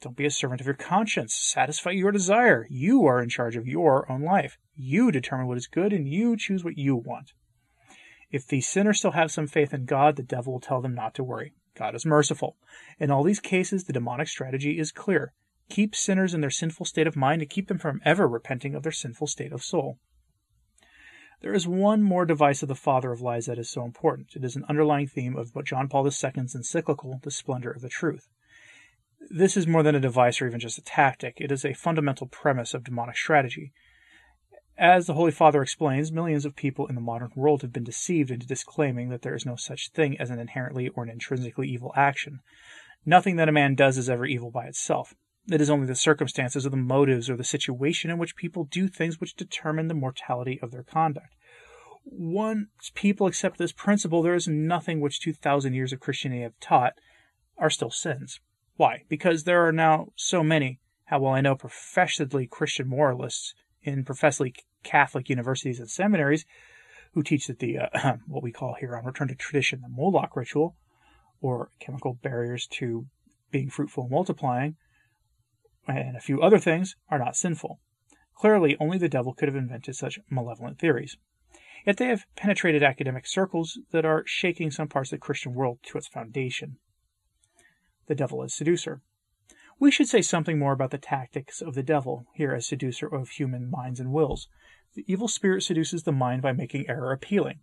don't 0.00 0.16
be 0.16 0.26
a 0.26 0.30
servant 0.30 0.60
of 0.60 0.66
your 0.66 0.76
conscience. 0.76 1.34
Satisfy 1.34 1.90
your 1.90 2.12
desire. 2.12 2.68
You 2.70 3.04
are 3.06 3.20
in 3.20 3.28
charge 3.28 3.56
of 3.56 3.66
your 3.66 4.10
own 4.10 4.22
life. 4.22 4.56
You 4.76 5.10
determine 5.10 5.48
what 5.48 5.58
is 5.58 5.66
good, 5.66 5.92
and 5.92 6.08
you 6.08 6.36
choose 6.36 6.62
what 6.62 6.78
you 6.78 6.94
want. 6.94 7.32
If 8.30 8.46
these 8.46 8.68
sinners 8.68 8.98
still 8.98 9.12
have 9.12 9.32
some 9.32 9.48
faith 9.48 9.74
in 9.74 9.86
God, 9.86 10.14
the 10.14 10.22
devil 10.22 10.52
will 10.52 10.60
tell 10.60 10.80
them 10.80 10.94
not 10.94 11.14
to 11.14 11.24
worry. 11.24 11.52
God 11.74 11.96
is 11.96 12.06
merciful. 12.06 12.56
In 13.00 13.10
all 13.10 13.24
these 13.24 13.40
cases, 13.40 13.84
the 13.84 13.92
demonic 13.92 14.28
strategy 14.28 14.78
is 14.78 14.92
clear 14.92 15.32
keep 15.68 15.94
sinners 15.94 16.34
in 16.34 16.40
their 16.40 16.50
sinful 16.50 16.86
state 16.86 17.06
of 17.06 17.16
mind 17.16 17.42
and 17.42 17.50
keep 17.50 17.68
them 17.68 17.78
from 17.78 18.00
ever 18.04 18.26
repenting 18.26 18.74
of 18.74 18.82
their 18.82 18.92
sinful 18.92 19.26
state 19.26 19.52
of 19.52 19.62
soul. 19.62 19.98
There 21.40 21.54
is 21.54 21.68
one 21.68 22.02
more 22.02 22.26
device 22.26 22.62
of 22.62 22.68
the 22.68 22.74
father 22.74 23.12
of 23.12 23.20
lies 23.20 23.46
that 23.46 23.58
is 23.58 23.70
so 23.70 23.84
important. 23.84 24.34
It 24.34 24.44
is 24.44 24.56
an 24.56 24.64
underlying 24.68 25.06
theme 25.06 25.36
of 25.36 25.54
what 25.54 25.66
John 25.66 25.88
Paul 25.88 26.04
II's 26.04 26.54
encyclical, 26.54 27.20
The 27.22 27.30
Splendor 27.30 27.70
of 27.70 27.80
the 27.80 27.88
Truth. 27.88 28.28
This 29.30 29.56
is 29.56 29.66
more 29.66 29.82
than 29.82 29.94
a 29.94 30.00
device 30.00 30.40
or 30.40 30.46
even 30.46 30.58
just 30.58 30.78
a 30.78 30.82
tactic. 30.82 31.34
It 31.40 31.52
is 31.52 31.64
a 31.64 31.74
fundamental 31.74 32.26
premise 32.26 32.74
of 32.74 32.84
demonic 32.84 33.16
strategy. 33.16 33.72
As 34.76 35.06
the 35.06 35.14
Holy 35.14 35.32
Father 35.32 35.62
explains, 35.62 36.10
millions 36.10 36.44
of 36.44 36.56
people 36.56 36.86
in 36.86 36.94
the 36.94 37.00
modern 37.00 37.30
world 37.34 37.62
have 37.62 37.72
been 37.72 37.84
deceived 37.84 38.30
into 38.30 38.46
disclaiming 38.46 39.08
that 39.08 39.22
there 39.22 39.34
is 39.34 39.44
no 39.44 39.56
such 39.56 39.90
thing 39.90 40.18
as 40.20 40.30
an 40.30 40.38
inherently 40.38 40.88
or 40.88 41.02
an 41.02 41.10
intrinsically 41.10 41.68
evil 41.68 41.92
action. 41.96 42.40
Nothing 43.04 43.36
that 43.36 43.48
a 43.48 43.52
man 43.52 43.74
does 43.74 43.98
is 43.98 44.08
ever 44.08 44.24
evil 44.24 44.50
by 44.50 44.66
itself. 44.66 45.14
It 45.50 45.60
is 45.60 45.70
only 45.70 45.86
the 45.86 45.94
circumstances 45.94 46.66
or 46.66 46.70
the 46.70 46.76
motives 46.76 47.30
or 47.30 47.36
the 47.36 47.44
situation 47.44 48.10
in 48.10 48.18
which 48.18 48.36
people 48.36 48.64
do 48.64 48.86
things 48.86 49.18
which 49.18 49.34
determine 49.34 49.88
the 49.88 49.94
mortality 49.94 50.58
of 50.60 50.72
their 50.72 50.82
conduct. 50.82 51.34
Once 52.04 52.90
people 52.94 53.26
accept 53.26 53.58
this 53.58 53.72
principle, 53.72 54.22
there 54.22 54.34
is 54.34 54.46
nothing 54.46 55.00
which 55.00 55.20
2,000 55.20 55.72
years 55.72 55.92
of 55.92 56.00
Christianity 56.00 56.42
have 56.42 56.58
taught 56.60 56.94
are 57.56 57.70
still 57.70 57.90
sins. 57.90 58.40
Why? 58.76 59.04
Because 59.08 59.44
there 59.44 59.66
are 59.66 59.72
now 59.72 60.08
so 60.16 60.42
many, 60.42 60.80
how 61.06 61.20
well 61.20 61.32
I 61.32 61.40
know, 61.40 61.54
professedly 61.54 62.46
Christian 62.46 62.86
moralists 62.88 63.54
in 63.82 64.04
professedly 64.04 64.54
Catholic 64.82 65.28
universities 65.28 65.80
and 65.80 65.90
seminaries 65.90 66.44
who 67.12 67.22
teach 67.22 67.46
that 67.46 67.58
the, 67.58 67.78
uh, 67.78 68.16
what 68.26 68.42
we 68.42 68.52
call 68.52 68.76
here 68.78 68.96
on 68.96 69.04
Return 69.04 69.28
to 69.28 69.34
Tradition, 69.34 69.80
the 69.80 69.88
Moloch 69.88 70.36
ritual, 70.36 70.76
or 71.40 71.70
chemical 71.80 72.14
barriers 72.22 72.66
to 72.66 73.06
being 73.50 73.70
fruitful 73.70 74.04
and 74.04 74.12
multiplying, 74.12 74.76
and 75.96 76.16
a 76.16 76.20
few 76.20 76.40
other 76.42 76.58
things, 76.58 76.96
are 77.08 77.18
not 77.18 77.36
sinful. 77.36 77.80
Clearly, 78.34 78.76
only 78.78 78.98
the 78.98 79.08
devil 79.08 79.34
could 79.34 79.48
have 79.48 79.56
invented 79.56 79.96
such 79.96 80.20
malevolent 80.30 80.78
theories. 80.78 81.16
Yet 81.84 81.96
they 81.96 82.06
have 82.06 82.26
penetrated 82.36 82.82
academic 82.82 83.26
circles 83.26 83.80
that 83.90 84.04
are 84.04 84.24
shaking 84.26 84.70
some 84.70 84.88
parts 84.88 85.12
of 85.12 85.18
the 85.18 85.24
Christian 85.24 85.54
world 85.54 85.78
to 85.84 85.98
its 85.98 86.06
foundation. 86.06 86.76
The 88.06 88.14
devil 88.14 88.42
as 88.42 88.54
seducer. 88.54 89.00
We 89.80 89.90
should 89.90 90.08
say 90.08 90.22
something 90.22 90.58
more 90.58 90.72
about 90.72 90.90
the 90.90 90.98
tactics 90.98 91.60
of 91.62 91.74
the 91.74 91.82
devil, 91.82 92.26
here 92.34 92.52
as 92.52 92.66
seducer 92.66 93.06
of 93.06 93.30
human 93.30 93.70
minds 93.70 94.00
and 94.00 94.12
wills. 94.12 94.48
The 94.94 95.04
evil 95.06 95.28
spirit 95.28 95.62
seduces 95.62 96.02
the 96.02 96.12
mind 96.12 96.42
by 96.42 96.52
making 96.52 96.88
error 96.88 97.12
appealing. 97.12 97.60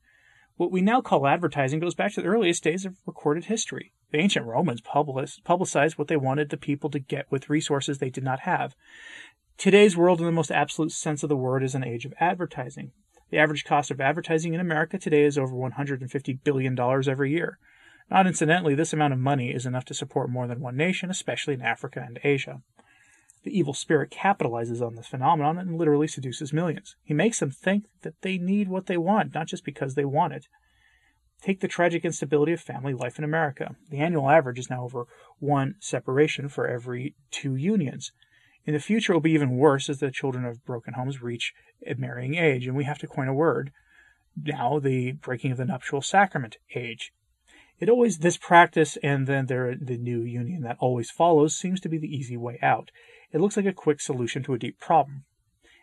What 0.57 0.71
we 0.71 0.81
now 0.81 1.01
call 1.01 1.27
advertising 1.27 1.81
goes 1.81 1.95
back 1.95 2.13
to 2.13 2.21
the 2.21 2.27
earliest 2.27 2.63
days 2.63 2.85
of 2.85 2.95
recorded 3.05 3.45
history. 3.45 3.91
The 4.11 4.19
ancient 4.19 4.45
Romans 4.45 4.81
publicized 4.81 5.97
what 5.97 6.07
they 6.07 6.15
wanted 6.15 6.49
the 6.49 6.55
people 6.55 6.89
to 6.91 6.99
get 6.99 7.29
with 7.29 7.49
resources 7.49 7.97
they 7.97 8.09
did 8.09 8.23
not 8.23 8.41
have. 8.41 8.73
Today's 9.57 9.97
world, 9.97 10.19
in 10.19 10.25
the 10.25 10.31
most 10.31 10.51
absolute 10.51 10.93
sense 10.93 11.23
of 11.23 11.29
the 11.29 11.35
word, 11.35 11.61
is 11.61 11.75
an 11.75 11.83
age 11.83 12.05
of 12.05 12.13
advertising. 12.21 12.91
The 13.31 13.37
average 13.37 13.65
cost 13.65 13.91
of 13.91 13.99
advertising 13.99 14.53
in 14.53 14.61
America 14.61 14.97
today 14.97 15.25
is 15.25 15.37
over 15.37 15.53
$150 15.53 16.39
billion 16.45 16.79
every 16.79 17.31
year. 17.31 17.59
Not 18.09 18.27
incidentally, 18.27 18.75
this 18.75 18.93
amount 18.93 19.11
of 19.11 19.19
money 19.19 19.53
is 19.53 19.65
enough 19.65 19.83
to 19.85 19.93
support 19.93 20.29
more 20.29 20.47
than 20.47 20.61
one 20.61 20.77
nation, 20.77 21.09
especially 21.09 21.55
in 21.55 21.61
Africa 21.61 22.01
and 22.05 22.17
Asia. 22.23 22.61
The 23.45 23.57
evil 23.57 23.75
spirit 23.75 24.09
capitalizes 24.09 24.85
on 24.85 24.95
this 24.95 25.05
phenomenon 25.05 25.59
and 25.59 25.77
literally 25.77 26.07
seduces 26.07 26.51
millions. 26.51 26.95
He 27.03 27.13
makes 27.13 27.39
them 27.39 27.51
think 27.51 27.85
that 28.01 28.21
they 28.23 28.39
need 28.39 28.67
what 28.67 28.87
they 28.87 28.97
want, 28.97 29.35
not 29.35 29.47
just 29.47 29.63
because 29.63 29.93
they 29.93 30.03
want 30.03 30.33
it. 30.33 30.47
Take 31.43 31.59
the 31.59 31.67
tragic 31.67 32.03
instability 32.03 32.53
of 32.53 32.59
family 32.59 32.95
life 32.95 33.19
in 33.19 33.23
America. 33.23 33.75
The 33.91 33.99
annual 33.99 34.31
average 34.31 34.57
is 34.57 34.69
now 34.71 34.83
over 34.83 35.05
one 35.37 35.75
separation 35.79 36.49
for 36.49 36.67
every 36.67 37.13
two 37.29 37.55
unions. 37.55 38.11
In 38.65 38.73
the 38.73 38.79
future, 38.79 39.13
it 39.13 39.17
will 39.17 39.21
be 39.21 39.33
even 39.33 39.57
worse 39.57 39.89
as 39.89 39.99
the 39.99 40.09
children 40.09 40.43
of 40.43 40.65
broken 40.65 40.95
homes 40.95 41.21
reach 41.21 41.53
a 41.85 41.93
marrying 41.93 42.33
age, 42.33 42.65
and 42.65 42.75
we 42.75 42.85
have 42.85 42.97
to 42.97 43.07
coin 43.07 43.27
a 43.27 43.33
word 43.33 43.71
now 44.35 44.79
the 44.79 45.11
breaking 45.11 45.51
of 45.51 45.57
the 45.57 45.65
nuptial 45.65 46.01
sacrament 46.01 46.57
age. 46.73 47.13
It 47.79 47.89
always 47.89 48.19
this 48.19 48.37
practice 48.37 48.97
and 49.03 49.27
then 49.27 49.45
there 49.45 49.75
the 49.79 49.97
new 49.97 50.21
union 50.21 50.61
that 50.61 50.77
always 50.79 51.11
follows 51.11 51.55
seems 51.55 51.79
to 51.81 51.89
be 51.89 51.97
the 51.97 52.07
easy 52.07 52.37
way 52.37 52.57
out. 52.61 52.89
It 53.35 53.41
looks 53.41 53.57
like 53.57 53.65
a 53.65 53.73
quick 53.73 53.99
solution 53.99 54.43
to 54.43 54.53
a 54.53 54.57
deep 54.57 54.79
problem. 54.79 55.25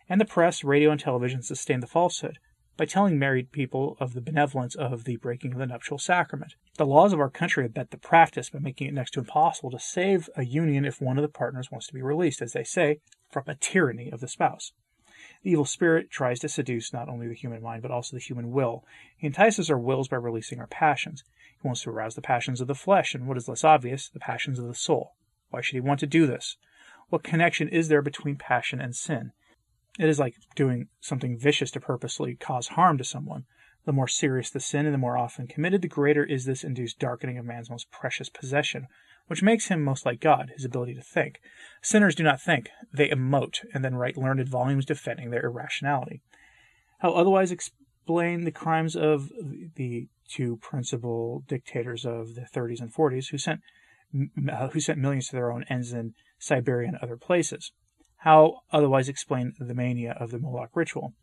And 0.09 0.19
the 0.19 0.25
press, 0.25 0.63
radio, 0.63 0.89
and 0.89 0.99
television 0.99 1.43
sustain 1.43 1.81
the 1.81 1.85
falsehood 1.85 2.39
by 2.77 2.85
telling 2.85 3.19
married 3.19 3.51
people 3.51 3.95
of 3.99 4.15
the 4.15 4.21
benevolence 4.21 4.73
of 4.73 5.03
the 5.03 5.17
breaking 5.17 5.51
of 5.51 5.59
the 5.59 5.67
nuptial 5.67 5.99
sacrament. 5.99 6.55
The 6.77 6.87
laws 6.87 7.13
of 7.13 7.19
our 7.19 7.29
country 7.29 7.63
abet 7.63 7.91
the 7.91 7.97
practice 7.97 8.49
by 8.49 8.57
making 8.57 8.87
it 8.87 8.95
next 8.95 9.11
to 9.11 9.19
impossible 9.19 9.69
to 9.69 9.79
save 9.79 10.31
a 10.35 10.43
union 10.43 10.83
if 10.83 10.99
one 10.99 11.19
of 11.19 11.21
the 11.21 11.27
partners 11.27 11.69
wants 11.69 11.85
to 11.85 11.93
be 11.93 12.01
released, 12.01 12.41
as 12.41 12.53
they 12.53 12.63
say, 12.63 13.01
from 13.29 13.43
a 13.45 13.53
tyranny 13.53 14.09
of 14.09 14.19
the 14.19 14.27
spouse. 14.27 14.71
The 15.43 15.51
evil 15.51 15.65
spirit 15.65 16.09
tries 16.09 16.39
to 16.39 16.49
seduce 16.49 16.91
not 16.91 17.07
only 17.07 17.27
the 17.27 17.35
human 17.35 17.61
mind, 17.61 17.83
but 17.83 17.91
also 17.91 18.15
the 18.15 18.23
human 18.23 18.51
will. 18.51 18.83
He 19.15 19.27
entices 19.27 19.69
our 19.69 19.77
wills 19.77 20.07
by 20.07 20.17
releasing 20.17 20.59
our 20.59 20.65
passions. 20.65 21.23
He 21.61 21.67
wants 21.67 21.83
to 21.83 21.91
arouse 21.91 22.15
the 22.15 22.21
passions 22.23 22.61
of 22.61 22.67
the 22.67 22.73
flesh, 22.73 23.13
and 23.13 23.27
what 23.27 23.37
is 23.37 23.47
less 23.47 23.63
obvious, 23.63 24.09
the 24.09 24.19
passions 24.19 24.57
of 24.57 24.65
the 24.65 24.73
soul. 24.73 25.13
Why 25.51 25.61
should 25.61 25.75
he 25.75 25.81
want 25.81 25.99
to 25.99 26.07
do 26.07 26.25
this? 26.25 26.57
What 27.13 27.21
connection 27.21 27.67
is 27.67 27.89
there 27.89 28.01
between 28.01 28.37
passion 28.37 28.81
and 28.81 28.95
sin? 28.95 29.33
It 29.99 30.09
is 30.09 30.17
like 30.17 30.33
doing 30.55 30.87
something 30.99 31.37
vicious 31.37 31.69
to 31.69 31.79
purposely 31.79 32.33
cause 32.35 32.69
harm 32.69 32.97
to 32.97 33.03
someone. 33.03 33.43
The 33.85 33.93
more 33.93 34.07
serious 34.07 34.49
the 34.49 34.59
sin 34.59 34.87
and 34.87 34.95
the 34.95 34.97
more 34.97 35.15
often 35.15 35.45
committed, 35.45 35.83
the 35.83 35.87
greater 35.87 36.23
is 36.23 36.45
this 36.45 36.63
induced 36.63 36.97
darkening 36.97 37.37
of 37.37 37.45
man's 37.45 37.69
most 37.69 37.91
precious 37.91 38.29
possession, 38.29 38.87
which 39.27 39.43
makes 39.43 39.67
him 39.67 39.83
most 39.83 40.07
like 40.07 40.21
God, 40.21 40.53
his 40.55 40.65
ability 40.65 40.95
to 40.95 41.03
think. 41.03 41.39
Sinners 41.83 42.15
do 42.15 42.23
not 42.23 42.41
think, 42.41 42.69
they 42.91 43.09
emote, 43.09 43.59
and 43.75 43.85
then 43.85 43.93
write 43.93 44.17
learned 44.17 44.49
volumes 44.49 44.83
defending 44.83 45.29
their 45.29 45.45
irrationality. 45.45 46.23
How 47.01 47.11
otherwise 47.11 47.51
explain 47.51 48.43
the 48.43 48.51
crimes 48.51 48.95
of 48.95 49.29
the 49.75 50.07
two 50.27 50.57
principal 50.63 51.43
dictators 51.47 52.07
of 52.07 52.33
the 52.33 52.47
30s 52.51 52.81
and 52.81 52.91
40s 52.91 53.29
who 53.29 53.37
sent 53.37 53.61
uh, 54.51 54.67
who 54.69 54.79
sent 54.79 54.99
millions 54.99 55.27
to 55.27 55.35
their 55.35 55.51
own 55.51 55.63
ends 55.69 55.91
in 55.91 56.13
Siberia 56.43 56.89
and 56.89 56.97
other 56.97 57.17
places. 57.17 57.71
How 58.17 58.61
otherwise 58.71 59.09
explain 59.09 59.53
the 59.59 59.73
mania 59.73 60.11
of 60.11 60.31
the 60.31 60.39
Moloch 60.39 60.71
ritual? 60.75 61.13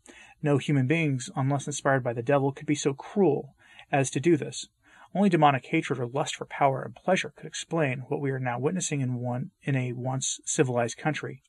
No 0.41 0.57
human 0.57 0.87
beings, 0.87 1.29
unless 1.35 1.67
inspired 1.67 2.03
by 2.03 2.13
the 2.13 2.23
devil, 2.23 2.51
could 2.51 2.67
be 2.67 2.75
so 2.75 2.93
cruel 2.93 3.55
as 3.91 4.09
to 4.11 4.19
do 4.19 4.37
this. 4.37 4.67
Only 5.13 5.29
demonic 5.29 5.65
hatred 5.65 5.99
or 5.99 6.07
lust 6.07 6.35
for 6.35 6.45
power 6.45 6.83
and 6.83 6.95
pleasure 6.95 7.33
could 7.35 7.45
explain 7.45 7.99
what 8.07 8.21
we 8.21 8.31
are 8.31 8.39
now 8.39 8.59
witnessing 8.59 9.01
in 9.01 9.15
one 9.15 9.51
in 9.61 9.75
a 9.75 9.93
once 9.93 10.39
civilized 10.45 10.97
country. 10.97 11.43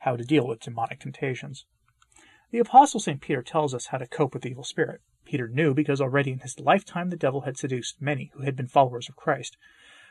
How 0.00 0.16
to 0.16 0.24
deal 0.24 0.46
with 0.46 0.60
demonic 0.60 1.00
temptations. 1.00 1.64
The 2.50 2.58
apostle 2.58 2.98
St. 2.98 3.20
Peter 3.20 3.42
tells 3.42 3.74
us 3.74 3.86
how 3.86 3.98
to 3.98 4.06
cope 4.06 4.34
with 4.34 4.42
the 4.42 4.50
evil 4.50 4.64
spirit. 4.64 5.00
Peter 5.24 5.48
knew 5.48 5.72
because 5.74 6.00
already 6.00 6.32
in 6.32 6.40
his 6.40 6.58
lifetime 6.58 7.10
the 7.10 7.16
devil 7.16 7.42
had 7.42 7.56
seduced 7.56 8.02
many 8.02 8.32
who 8.34 8.42
had 8.42 8.56
been 8.56 8.66
followers 8.66 9.08
of 9.08 9.16
Christ. 9.16 9.56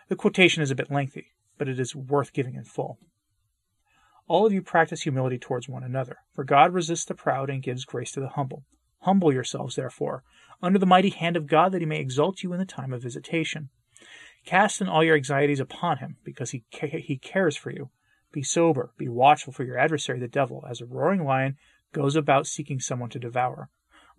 The 0.07 0.15
quotation 0.15 0.63
is 0.63 0.71
a 0.71 0.75
bit 0.75 0.89
lengthy, 0.89 1.33
but 1.59 1.67
it 1.67 1.79
is 1.79 1.95
worth 1.95 2.33
giving 2.33 2.55
in 2.55 2.63
full. 2.63 2.97
All 4.27 4.47
of 4.47 4.53
you 4.53 4.63
practice 4.63 5.01
humility 5.01 5.37
towards 5.37 5.69
one 5.69 5.83
another, 5.83 6.17
for 6.33 6.43
God 6.43 6.73
resists 6.73 7.05
the 7.05 7.13
proud 7.13 7.49
and 7.49 7.61
gives 7.61 7.85
grace 7.85 8.11
to 8.13 8.19
the 8.19 8.29
humble. 8.29 8.63
Humble 9.01 9.31
yourselves, 9.31 9.75
therefore, 9.75 10.23
under 10.61 10.79
the 10.79 10.85
mighty 10.85 11.09
hand 11.09 11.37
of 11.37 11.45
God, 11.45 11.71
that 11.71 11.81
he 11.81 11.85
may 11.85 11.99
exalt 11.99 12.41
you 12.41 12.53
in 12.53 12.59
the 12.59 12.65
time 12.65 12.93
of 12.93 13.03
visitation. 13.03 13.69
Cast 14.45 14.81
in 14.81 14.87
all 14.87 15.03
your 15.03 15.15
anxieties 15.15 15.59
upon 15.59 15.97
him, 15.97 16.17
because 16.23 16.51
he, 16.51 16.63
ca- 16.73 17.01
he 17.01 17.17
cares 17.17 17.55
for 17.55 17.71
you. 17.71 17.89
Be 18.31 18.43
sober, 18.43 18.91
be 18.97 19.09
watchful, 19.09 19.53
for 19.53 19.63
your 19.63 19.77
adversary, 19.77 20.19
the 20.19 20.27
devil, 20.27 20.63
as 20.69 20.81
a 20.81 20.85
roaring 20.85 21.23
lion, 21.23 21.57
goes 21.91 22.15
about 22.15 22.47
seeking 22.47 22.79
someone 22.79 23.09
to 23.09 23.19
devour. 23.19 23.69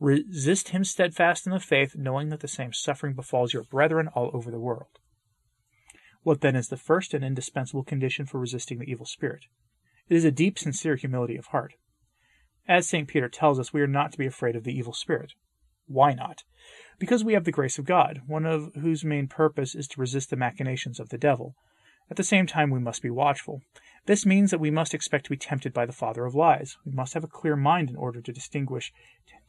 Resist 0.00 0.70
him 0.70 0.82
steadfast 0.82 1.46
in 1.46 1.52
the 1.52 1.60
faith, 1.60 1.94
knowing 1.94 2.30
that 2.30 2.40
the 2.40 2.48
same 2.48 2.72
suffering 2.72 3.14
befalls 3.14 3.52
your 3.52 3.64
brethren 3.64 4.08
all 4.08 4.30
over 4.32 4.50
the 4.50 4.58
world. 4.58 4.98
What 6.22 6.42
then 6.42 6.54
is 6.54 6.68
the 6.68 6.76
first 6.76 7.14
and 7.14 7.24
indispensable 7.24 7.84
condition 7.84 8.26
for 8.26 8.38
resisting 8.38 8.78
the 8.78 8.90
evil 8.90 9.06
spirit? 9.06 9.46
It 10.08 10.16
is 10.16 10.24
a 10.24 10.30
deep, 10.30 10.58
sincere 10.58 10.96
humility 10.96 11.36
of 11.36 11.46
heart. 11.46 11.74
As 12.68 12.88
St. 12.88 13.08
Peter 13.08 13.28
tells 13.28 13.58
us, 13.58 13.72
we 13.72 13.80
are 13.80 13.86
not 13.86 14.12
to 14.12 14.18
be 14.18 14.26
afraid 14.26 14.54
of 14.54 14.64
the 14.64 14.76
evil 14.76 14.92
spirit. 14.92 15.32
Why 15.86 16.12
not? 16.12 16.44
Because 16.98 17.24
we 17.24 17.32
have 17.32 17.44
the 17.44 17.52
grace 17.52 17.78
of 17.78 17.84
God, 17.84 18.20
one 18.26 18.44
of 18.44 18.74
whose 18.74 19.04
main 19.04 19.28
purpose 19.28 19.74
is 19.74 19.88
to 19.88 20.00
resist 20.00 20.30
the 20.30 20.36
machinations 20.36 21.00
of 21.00 21.08
the 21.08 21.18
devil. 21.18 21.56
At 22.10 22.16
the 22.16 22.22
same 22.22 22.46
time, 22.46 22.70
we 22.70 22.80
must 22.80 23.02
be 23.02 23.10
watchful. 23.10 23.62
This 24.06 24.26
means 24.26 24.50
that 24.50 24.60
we 24.60 24.70
must 24.70 24.94
expect 24.94 25.24
to 25.24 25.30
be 25.30 25.36
tempted 25.36 25.72
by 25.72 25.86
the 25.86 25.92
father 25.92 26.26
of 26.26 26.34
lies. 26.34 26.76
We 26.84 26.92
must 26.92 27.14
have 27.14 27.24
a 27.24 27.28
clear 27.28 27.56
mind 27.56 27.88
in 27.88 27.96
order 27.96 28.20
to 28.20 28.32
distinguish 28.32 28.92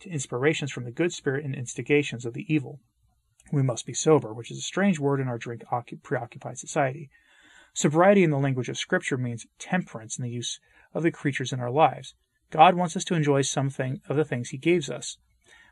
inspirations 0.06 0.72
from 0.72 0.86
the 0.86 0.92
good 0.92 1.12
spirit 1.12 1.44
and 1.44 1.54
instigations 1.54 2.26
of 2.26 2.34
the 2.34 2.46
evil. 2.52 2.80
We 3.52 3.62
must 3.62 3.86
be 3.86 3.94
sober, 3.94 4.34
which 4.34 4.50
is 4.50 4.58
a 4.58 4.62
strange 4.62 5.00
word 5.00 5.20
in 5.20 5.28
our 5.28 5.38
drink 5.38 5.64
preoccupied 6.04 6.58
society. 6.58 7.10
Sobriety 7.74 8.24
in 8.24 8.32
the 8.32 8.40
language 8.40 8.70
of 8.70 8.78
Scripture 8.78 9.18
means 9.18 9.46
temperance 9.60 10.18
in 10.18 10.24
the 10.24 10.30
use 10.30 10.60
of 10.94 11.04
the 11.04 11.12
creatures 11.12 11.54
in 11.54 11.60
our 11.60 11.72
lives. 11.72 12.16
God 12.50 12.76
wants 12.76 12.96
us 12.96 13.06
to 13.06 13.16
enjoy 13.16 13.42
something 13.42 14.02
of 14.10 14.18
the 14.18 14.26
things 14.26 14.50
He 14.50 14.58
gives 14.58 14.90
us, 14.90 15.18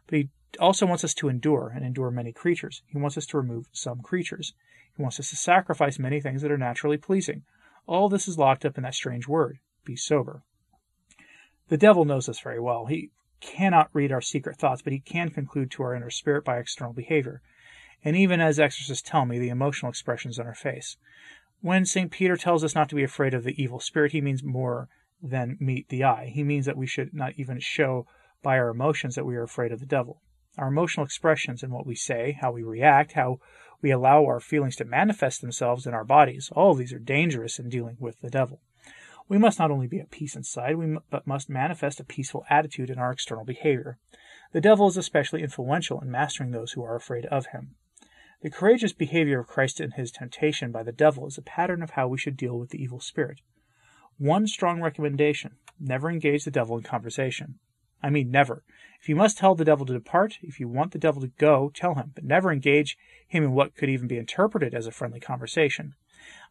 but 0.07 0.17
He 0.17 0.29
also 0.59 0.85
wants 0.85 1.03
us 1.03 1.13
to 1.15 1.29
endure 1.29 1.71
and 1.73 1.85
endure 1.85 2.11
many 2.11 2.31
creatures. 2.31 2.81
He 2.87 2.97
wants 2.97 3.17
us 3.17 3.25
to 3.27 3.37
remove 3.37 3.67
some 3.71 4.01
creatures. 4.01 4.53
He 4.95 5.01
wants 5.01 5.19
us 5.19 5.29
to 5.29 5.35
sacrifice 5.35 5.99
many 5.99 6.19
things 6.21 6.41
that 6.41 6.51
are 6.51 6.57
naturally 6.57 6.97
pleasing. 6.97 7.43
All 7.85 8.09
this 8.09 8.27
is 8.27 8.37
locked 8.37 8.65
up 8.65 8.77
in 8.77 8.83
that 8.83 8.95
strange 8.95 9.27
word 9.27 9.59
be 9.85 9.95
sober. 9.95 10.43
The 11.69 11.77
devil 11.77 12.05
knows 12.05 12.25
this 12.25 12.39
very 12.39 12.59
well. 12.59 12.85
He 12.85 13.11
cannot 13.41 13.89
read 13.93 14.11
our 14.11 14.21
secret 14.21 14.57
thoughts, 14.57 14.81
but 14.81 14.93
he 14.93 14.99
can 14.99 15.29
conclude 15.29 15.71
to 15.71 15.83
our 15.83 15.95
inner 15.95 16.09
spirit 16.09 16.43
by 16.43 16.57
external 16.57 16.93
behavior, 16.93 17.41
and 18.03 18.15
even 18.15 18.39
as 18.39 18.59
exorcists 18.59 19.07
tell 19.07 19.25
me, 19.25 19.39
the 19.39 19.49
emotional 19.49 19.89
expressions 19.89 20.39
on 20.39 20.47
our 20.47 20.55
face. 20.55 20.97
When 21.61 21.85
St. 21.85 22.11
Peter 22.11 22.37
tells 22.37 22.63
us 22.63 22.75
not 22.75 22.87
to 22.89 22.95
be 22.95 23.03
afraid 23.03 23.33
of 23.33 23.43
the 23.43 23.61
evil 23.61 23.79
spirit, 23.79 24.13
he 24.13 24.21
means 24.21 24.43
more 24.43 24.87
than 25.21 25.57
meet 25.59 25.89
the 25.89 26.03
eye. 26.03 26.31
He 26.33 26.43
means 26.43 26.65
that 26.65 26.77
we 26.77 26.87
should 26.87 27.13
not 27.13 27.33
even 27.35 27.59
show 27.59 28.07
by 28.41 28.57
our 28.57 28.69
emotions 28.69 29.15
that 29.15 29.25
we 29.25 29.35
are 29.35 29.43
afraid 29.43 29.71
of 29.71 29.81
the 29.81 29.85
devil. 29.85 30.21
Our 30.57 30.69
emotional 30.69 31.05
expressions 31.05 31.61
and 31.61 31.73
what 31.73 31.85
we 31.85 31.95
say, 31.95 32.37
how 32.39 32.51
we 32.51 32.63
react, 32.63 33.13
how 33.13 33.39
we 33.81 33.91
allow 33.91 34.25
our 34.25 34.39
feelings 34.39 34.75
to 34.77 34.85
manifest 34.85 35.41
themselves 35.41 35.85
in 35.85 35.93
our 35.93 36.03
bodies, 36.05 36.49
all 36.53 36.71
of 36.71 36.77
these 36.77 36.93
are 36.93 36.99
dangerous 36.99 37.59
in 37.59 37.69
dealing 37.69 37.97
with 37.99 38.21
the 38.21 38.29
devil. 38.29 38.61
We 39.27 39.37
must 39.37 39.59
not 39.59 39.71
only 39.71 39.87
be 39.87 39.99
at 39.99 40.11
peace 40.11 40.35
inside, 40.35 40.75
we 40.75 40.97
but 41.09 41.27
must 41.27 41.49
manifest 41.49 41.99
a 41.99 42.03
peaceful 42.03 42.45
attitude 42.49 42.89
in 42.89 42.97
our 42.97 43.11
external 43.11 43.45
behavior. 43.45 43.97
The 44.53 44.61
devil 44.61 44.87
is 44.87 44.97
especially 44.97 45.43
influential 45.43 46.01
in 46.01 46.09
mastering 46.09 46.51
those 46.51 46.71
who 46.71 46.83
are 46.83 46.95
afraid 46.95 47.25
of 47.27 47.47
him. 47.47 47.75
The 48.41 48.49
courageous 48.49 48.93
behavior 48.93 49.41
of 49.41 49.47
Christ 49.47 49.81
in 49.81 49.91
his 49.91 50.11
temptation 50.11 50.71
by 50.71 50.81
the 50.83 50.93
devil 50.93 51.27
is 51.27 51.37
a 51.37 51.41
pattern 51.41 51.83
of 51.83 51.89
how 51.91 52.07
we 52.07 52.17
should 52.17 52.37
deal 52.37 52.57
with 52.57 52.69
the 52.69 52.81
evil 52.81 53.01
spirit. 53.01 53.41
One 54.17 54.47
strong 54.47 54.81
recommendation 54.81 55.57
never 55.77 56.09
engage 56.09 56.45
the 56.45 56.51
devil 56.51 56.77
in 56.77 56.83
conversation. 56.83 57.59
I 58.01 58.09
mean, 58.09 58.31
never. 58.31 58.63
If 59.01 59.09
you 59.09 59.15
must 59.17 59.37
tell 59.37 59.55
the 59.55 59.65
devil 59.65 59.85
to 59.85 59.91
depart, 59.91 60.37
if 60.41 60.57
you 60.57 60.69
want 60.69 60.93
the 60.93 60.99
devil 60.99 61.21
to 61.21 61.27
go, 61.27 61.69
tell 61.75 61.95
him, 61.95 62.13
but 62.15 62.23
never 62.23 62.49
engage 62.49 62.97
him 63.27 63.43
in 63.43 63.51
what 63.51 63.75
could 63.75 63.89
even 63.89 64.07
be 64.07 64.17
interpreted 64.17 64.73
as 64.73 64.87
a 64.87 64.91
friendly 64.91 65.19
conversation. 65.19 65.95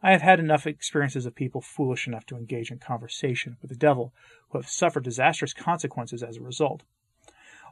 I 0.03 0.11
have 0.11 0.21
had 0.21 0.39
enough 0.39 0.67
experiences 0.67 1.25
of 1.25 1.33
people 1.33 1.59
foolish 1.59 2.05
enough 2.05 2.27
to 2.27 2.37
engage 2.37 2.69
in 2.69 2.77
conversation 2.77 3.57
with 3.63 3.69
the 3.69 3.75
devil 3.75 4.13
who 4.49 4.59
have 4.59 4.69
suffered 4.69 5.05
disastrous 5.05 5.53
consequences 5.53 6.21
as 6.21 6.37
a 6.37 6.41
result. 6.41 6.83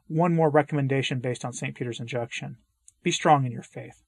One 0.08 0.34
more 0.34 0.50
recommendation 0.50 1.20
based 1.20 1.46
on 1.46 1.54
St. 1.54 1.76
Peter's 1.76 2.00
injunction 2.00 2.58
be 3.04 3.12
strong 3.12 3.46
in 3.46 3.52
your 3.52 3.62
faith. 3.62 4.04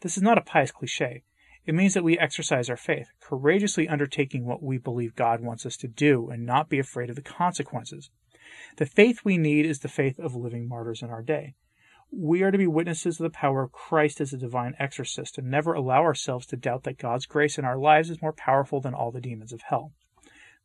This 0.00 0.16
is 0.16 0.22
not 0.22 0.38
a 0.38 0.42
pious 0.42 0.70
cliche. 0.70 1.24
It 1.66 1.74
means 1.74 1.94
that 1.94 2.04
we 2.04 2.18
exercise 2.18 2.70
our 2.70 2.76
faith, 2.76 3.08
courageously 3.20 3.86
undertaking 3.88 4.44
what 4.46 4.62
we 4.62 4.78
believe 4.78 5.14
God 5.14 5.40
wants 5.40 5.66
us 5.66 5.76
to 5.78 5.88
do 5.88 6.30
and 6.30 6.46
not 6.46 6.70
be 6.70 6.78
afraid 6.78 7.10
of 7.10 7.16
the 7.16 7.22
consequences. 7.22 8.10
The 8.76 8.86
faith 8.86 9.20
we 9.24 9.36
need 9.36 9.66
is 9.66 9.80
the 9.80 9.88
faith 9.88 10.18
of 10.18 10.34
living 10.34 10.66
martyrs 10.66 11.02
in 11.02 11.10
our 11.10 11.22
day. 11.22 11.54
We 12.10 12.42
are 12.42 12.50
to 12.50 12.58
be 12.58 12.66
witnesses 12.66 13.20
of 13.20 13.24
the 13.24 13.30
power 13.30 13.62
of 13.62 13.72
Christ 13.72 14.20
as 14.20 14.32
a 14.32 14.38
divine 14.38 14.74
exorcist 14.78 15.38
and 15.38 15.48
never 15.48 15.74
allow 15.74 16.02
ourselves 16.02 16.46
to 16.46 16.56
doubt 16.56 16.82
that 16.84 16.98
God's 16.98 17.26
grace 17.26 17.58
in 17.58 17.64
our 17.64 17.78
lives 17.78 18.10
is 18.10 18.22
more 18.22 18.32
powerful 18.32 18.80
than 18.80 18.94
all 18.94 19.12
the 19.12 19.20
demons 19.20 19.52
of 19.52 19.62
hell. 19.68 19.92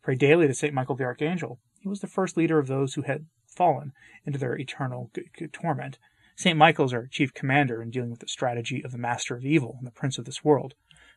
Pray 0.01 0.15
daily 0.15 0.47
to 0.47 0.53
St. 0.53 0.73
Michael 0.73 0.95
the 0.95 1.03
Archangel. 1.03 1.59
He 1.81 1.89
was 1.89 1.99
the 1.99 2.07
first 2.07 2.37
leader 2.37 2.57
of 2.57 2.67
those 2.67 2.95
who 2.95 3.03
had 3.03 3.27
fallen 3.45 3.91
into 4.25 4.39
their 4.39 4.57
eternal 4.57 5.11
torment. 5.51 5.99
St. 6.37 6.57
Michael 6.57 6.85
is 6.85 6.93
our 6.93 7.07
chief 7.07 7.33
commander 7.33 7.81
in 7.81 7.89
dealing 7.89 8.11
with 8.11 8.19
the 8.19 8.27
strategy 8.27 8.83
of 8.83 8.91
the 8.91 8.97
master 8.97 9.35
of 9.35 9.45
evil 9.45 9.75
and 9.77 9.87
the 9.87 9.91
prince 9.91 10.17
of 10.17 10.25
this 10.25 10.43
world. 10.43 10.73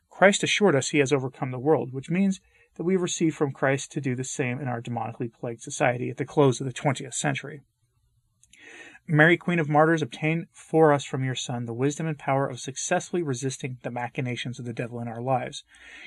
Christ 0.08 0.44
assured 0.44 0.76
us 0.76 0.90
he 0.90 0.98
has 0.98 1.12
overcome 1.12 1.50
the 1.50 1.58
world, 1.58 1.92
which 1.92 2.08
means 2.08 2.40
that 2.76 2.84
we 2.84 2.94
have 2.94 3.02
received 3.02 3.36
from 3.36 3.52
Christ 3.52 3.90
to 3.92 4.00
do 4.00 4.14
the 4.14 4.22
same 4.22 4.60
in 4.60 4.68
our 4.68 4.80
demonically 4.80 5.32
plagued 5.32 5.62
society 5.62 6.08
at 6.08 6.18
the 6.18 6.24
close 6.24 6.60
of 6.60 6.66
the 6.66 6.72
20th 6.72 7.14
century. 7.14 7.62
Mary, 9.10 9.36
Queen 9.36 9.58
of 9.58 9.68
Martyrs, 9.70 10.02
obtain 10.02 10.46
for 10.52 10.92
us 10.92 11.02
from 11.02 11.24
your 11.24 11.34
Son 11.34 11.64
the 11.64 11.72
wisdom 11.72 12.06
and 12.06 12.18
power 12.18 12.46
of 12.46 12.60
successfully 12.60 13.22
resisting 13.22 13.78
the 13.82 13.90
machinations 13.90 14.58
of 14.58 14.66
the 14.66 14.72
devil 14.72 15.00
in 15.00 15.08
our 15.08 15.22
lives. 15.22 15.64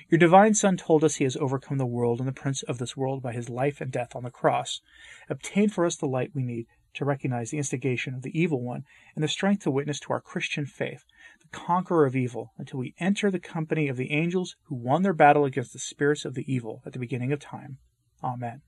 Your 0.07 0.19
divine 0.19 0.53
Son 0.53 0.77
told 0.77 1.03
us 1.03 1.15
he 1.15 1.23
has 1.23 1.35
overcome 1.37 1.79
the 1.79 1.85
world 1.85 2.19
and 2.19 2.27
the 2.27 2.33
prince 2.33 2.61
of 2.63 2.77
this 2.77 2.95
world 2.95 3.23
by 3.23 3.33
his 3.33 3.49
life 3.49 3.81
and 3.81 3.91
death 3.91 4.15
on 4.15 4.23
the 4.23 4.29
cross. 4.29 4.81
Obtain 5.29 5.67
for 5.67 5.85
us 5.85 5.95
the 5.95 6.05
light 6.05 6.31
we 6.35 6.43
need 6.43 6.67
to 6.93 7.05
recognize 7.05 7.51
the 7.51 7.57
instigation 7.57 8.13
of 8.13 8.21
the 8.21 8.37
evil 8.39 8.61
one 8.61 8.83
and 9.15 9.23
the 9.23 9.27
strength 9.27 9.63
to 9.63 9.71
witness 9.71 9.99
to 10.01 10.13
our 10.13 10.21
Christian 10.21 10.65
faith, 10.65 11.05
the 11.41 11.57
conqueror 11.57 12.05
of 12.05 12.15
evil, 12.15 12.53
until 12.57 12.79
we 12.79 12.95
enter 12.99 13.31
the 13.31 13.39
company 13.39 13.87
of 13.87 13.97
the 13.97 14.11
angels 14.11 14.55
who 14.63 14.75
won 14.75 15.01
their 15.01 15.13
battle 15.13 15.45
against 15.45 15.73
the 15.73 15.79
spirits 15.79 16.25
of 16.25 16.33
the 16.33 16.51
evil 16.51 16.81
at 16.85 16.93
the 16.93 16.99
beginning 16.99 17.31
of 17.31 17.39
time. 17.39 17.77
Amen. 18.23 18.61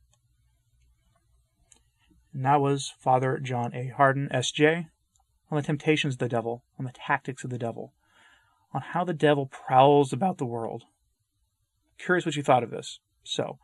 And 2.33 2.45
that 2.45 2.61
was 2.61 2.91
Father 2.99 3.39
John 3.39 3.73
A. 3.75 3.87
Hardon, 3.89 4.27
S.J., 4.31 4.87
on 5.51 5.55
the 5.55 5.61
temptations 5.61 6.15
of 6.15 6.19
the 6.19 6.29
devil, 6.29 6.63
on 6.79 6.85
the 6.85 6.91
tactics 6.91 7.43
of 7.43 7.51
the 7.51 7.59
devil, 7.59 7.93
on 8.73 8.81
how 8.81 9.03
the 9.03 9.13
devil 9.13 9.45
prowls 9.45 10.11
about 10.11 10.39
the 10.39 10.45
world. 10.45 10.83
Curious 11.99 12.25
what 12.25 12.35
you 12.35 12.41
thought 12.41 12.63
of 12.63 12.71
this. 12.71 12.99
So, 13.23 13.59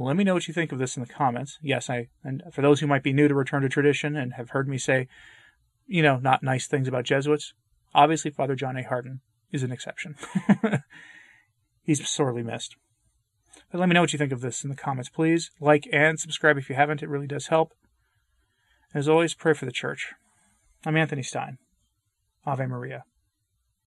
let 0.00 0.16
me 0.16 0.24
know 0.24 0.34
what 0.34 0.48
you 0.48 0.54
think 0.54 0.72
of 0.72 0.78
this 0.78 0.96
in 0.96 1.02
the 1.02 1.12
comments. 1.12 1.58
Yes, 1.62 1.90
I 1.90 2.08
and 2.24 2.42
for 2.52 2.62
those 2.62 2.80
who 2.80 2.86
might 2.86 3.02
be 3.02 3.12
new 3.12 3.28
to 3.28 3.34
Return 3.34 3.62
to 3.62 3.68
Tradition 3.68 4.16
and 4.16 4.34
have 4.34 4.50
heard 4.50 4.68
me 4.68 4.78
say, 4.78 5.08
you 5.86 6.02
know, 6.02 6.18
not 6.18 6.42
nice 6.42 6.66
things 6.66 6.88
about 6.88 7.04
Jesuits, 7.04 7.52
obviously 7.94 8.30
Father 8.30 8.54
John 8.54 8.76
A. 8.76 8.82
Hardon 8.82 9.20
is 9.50 9.62
an 9.62 9.72
exception. 9.72 10.16
He's 11.82 12.08
sorely 12.08 12.42
missed. 12.42 12.76
But 13.70 13.80
let 13.80 13.88
me 13.88 13.94
know 13.94 14.00
what 14.00 14.12
you 14.12 14.18
think 14.18 14.32
of 14.32 14.40
this 14.40 14.64
in 14.64 14.70
the 14.70 14.76
comments, 14.76 15.10
please. 15.10 15.50
Like 15.60 15.86
and 15.92 16.18
subscribe 16.18 16.56
if 16.56 16.70
you 16.70 16.76
haven't, 16.76 17.02
it 17.02 17.08
really 17.08 17.26
does 17.26 17.48
help. 17.48 17.72
As 18.94 19.08
always, 19.08 19.34
pray 19.34 19.54
for 19.54 19.66
the 19.66 19.72
church. 19.72 20.12
I'm 20.86 20.96
Anthony 20.96 21.22
Stine. 21.22 21.58
Ave 22.46 22.66
Maria. 22.66 23.04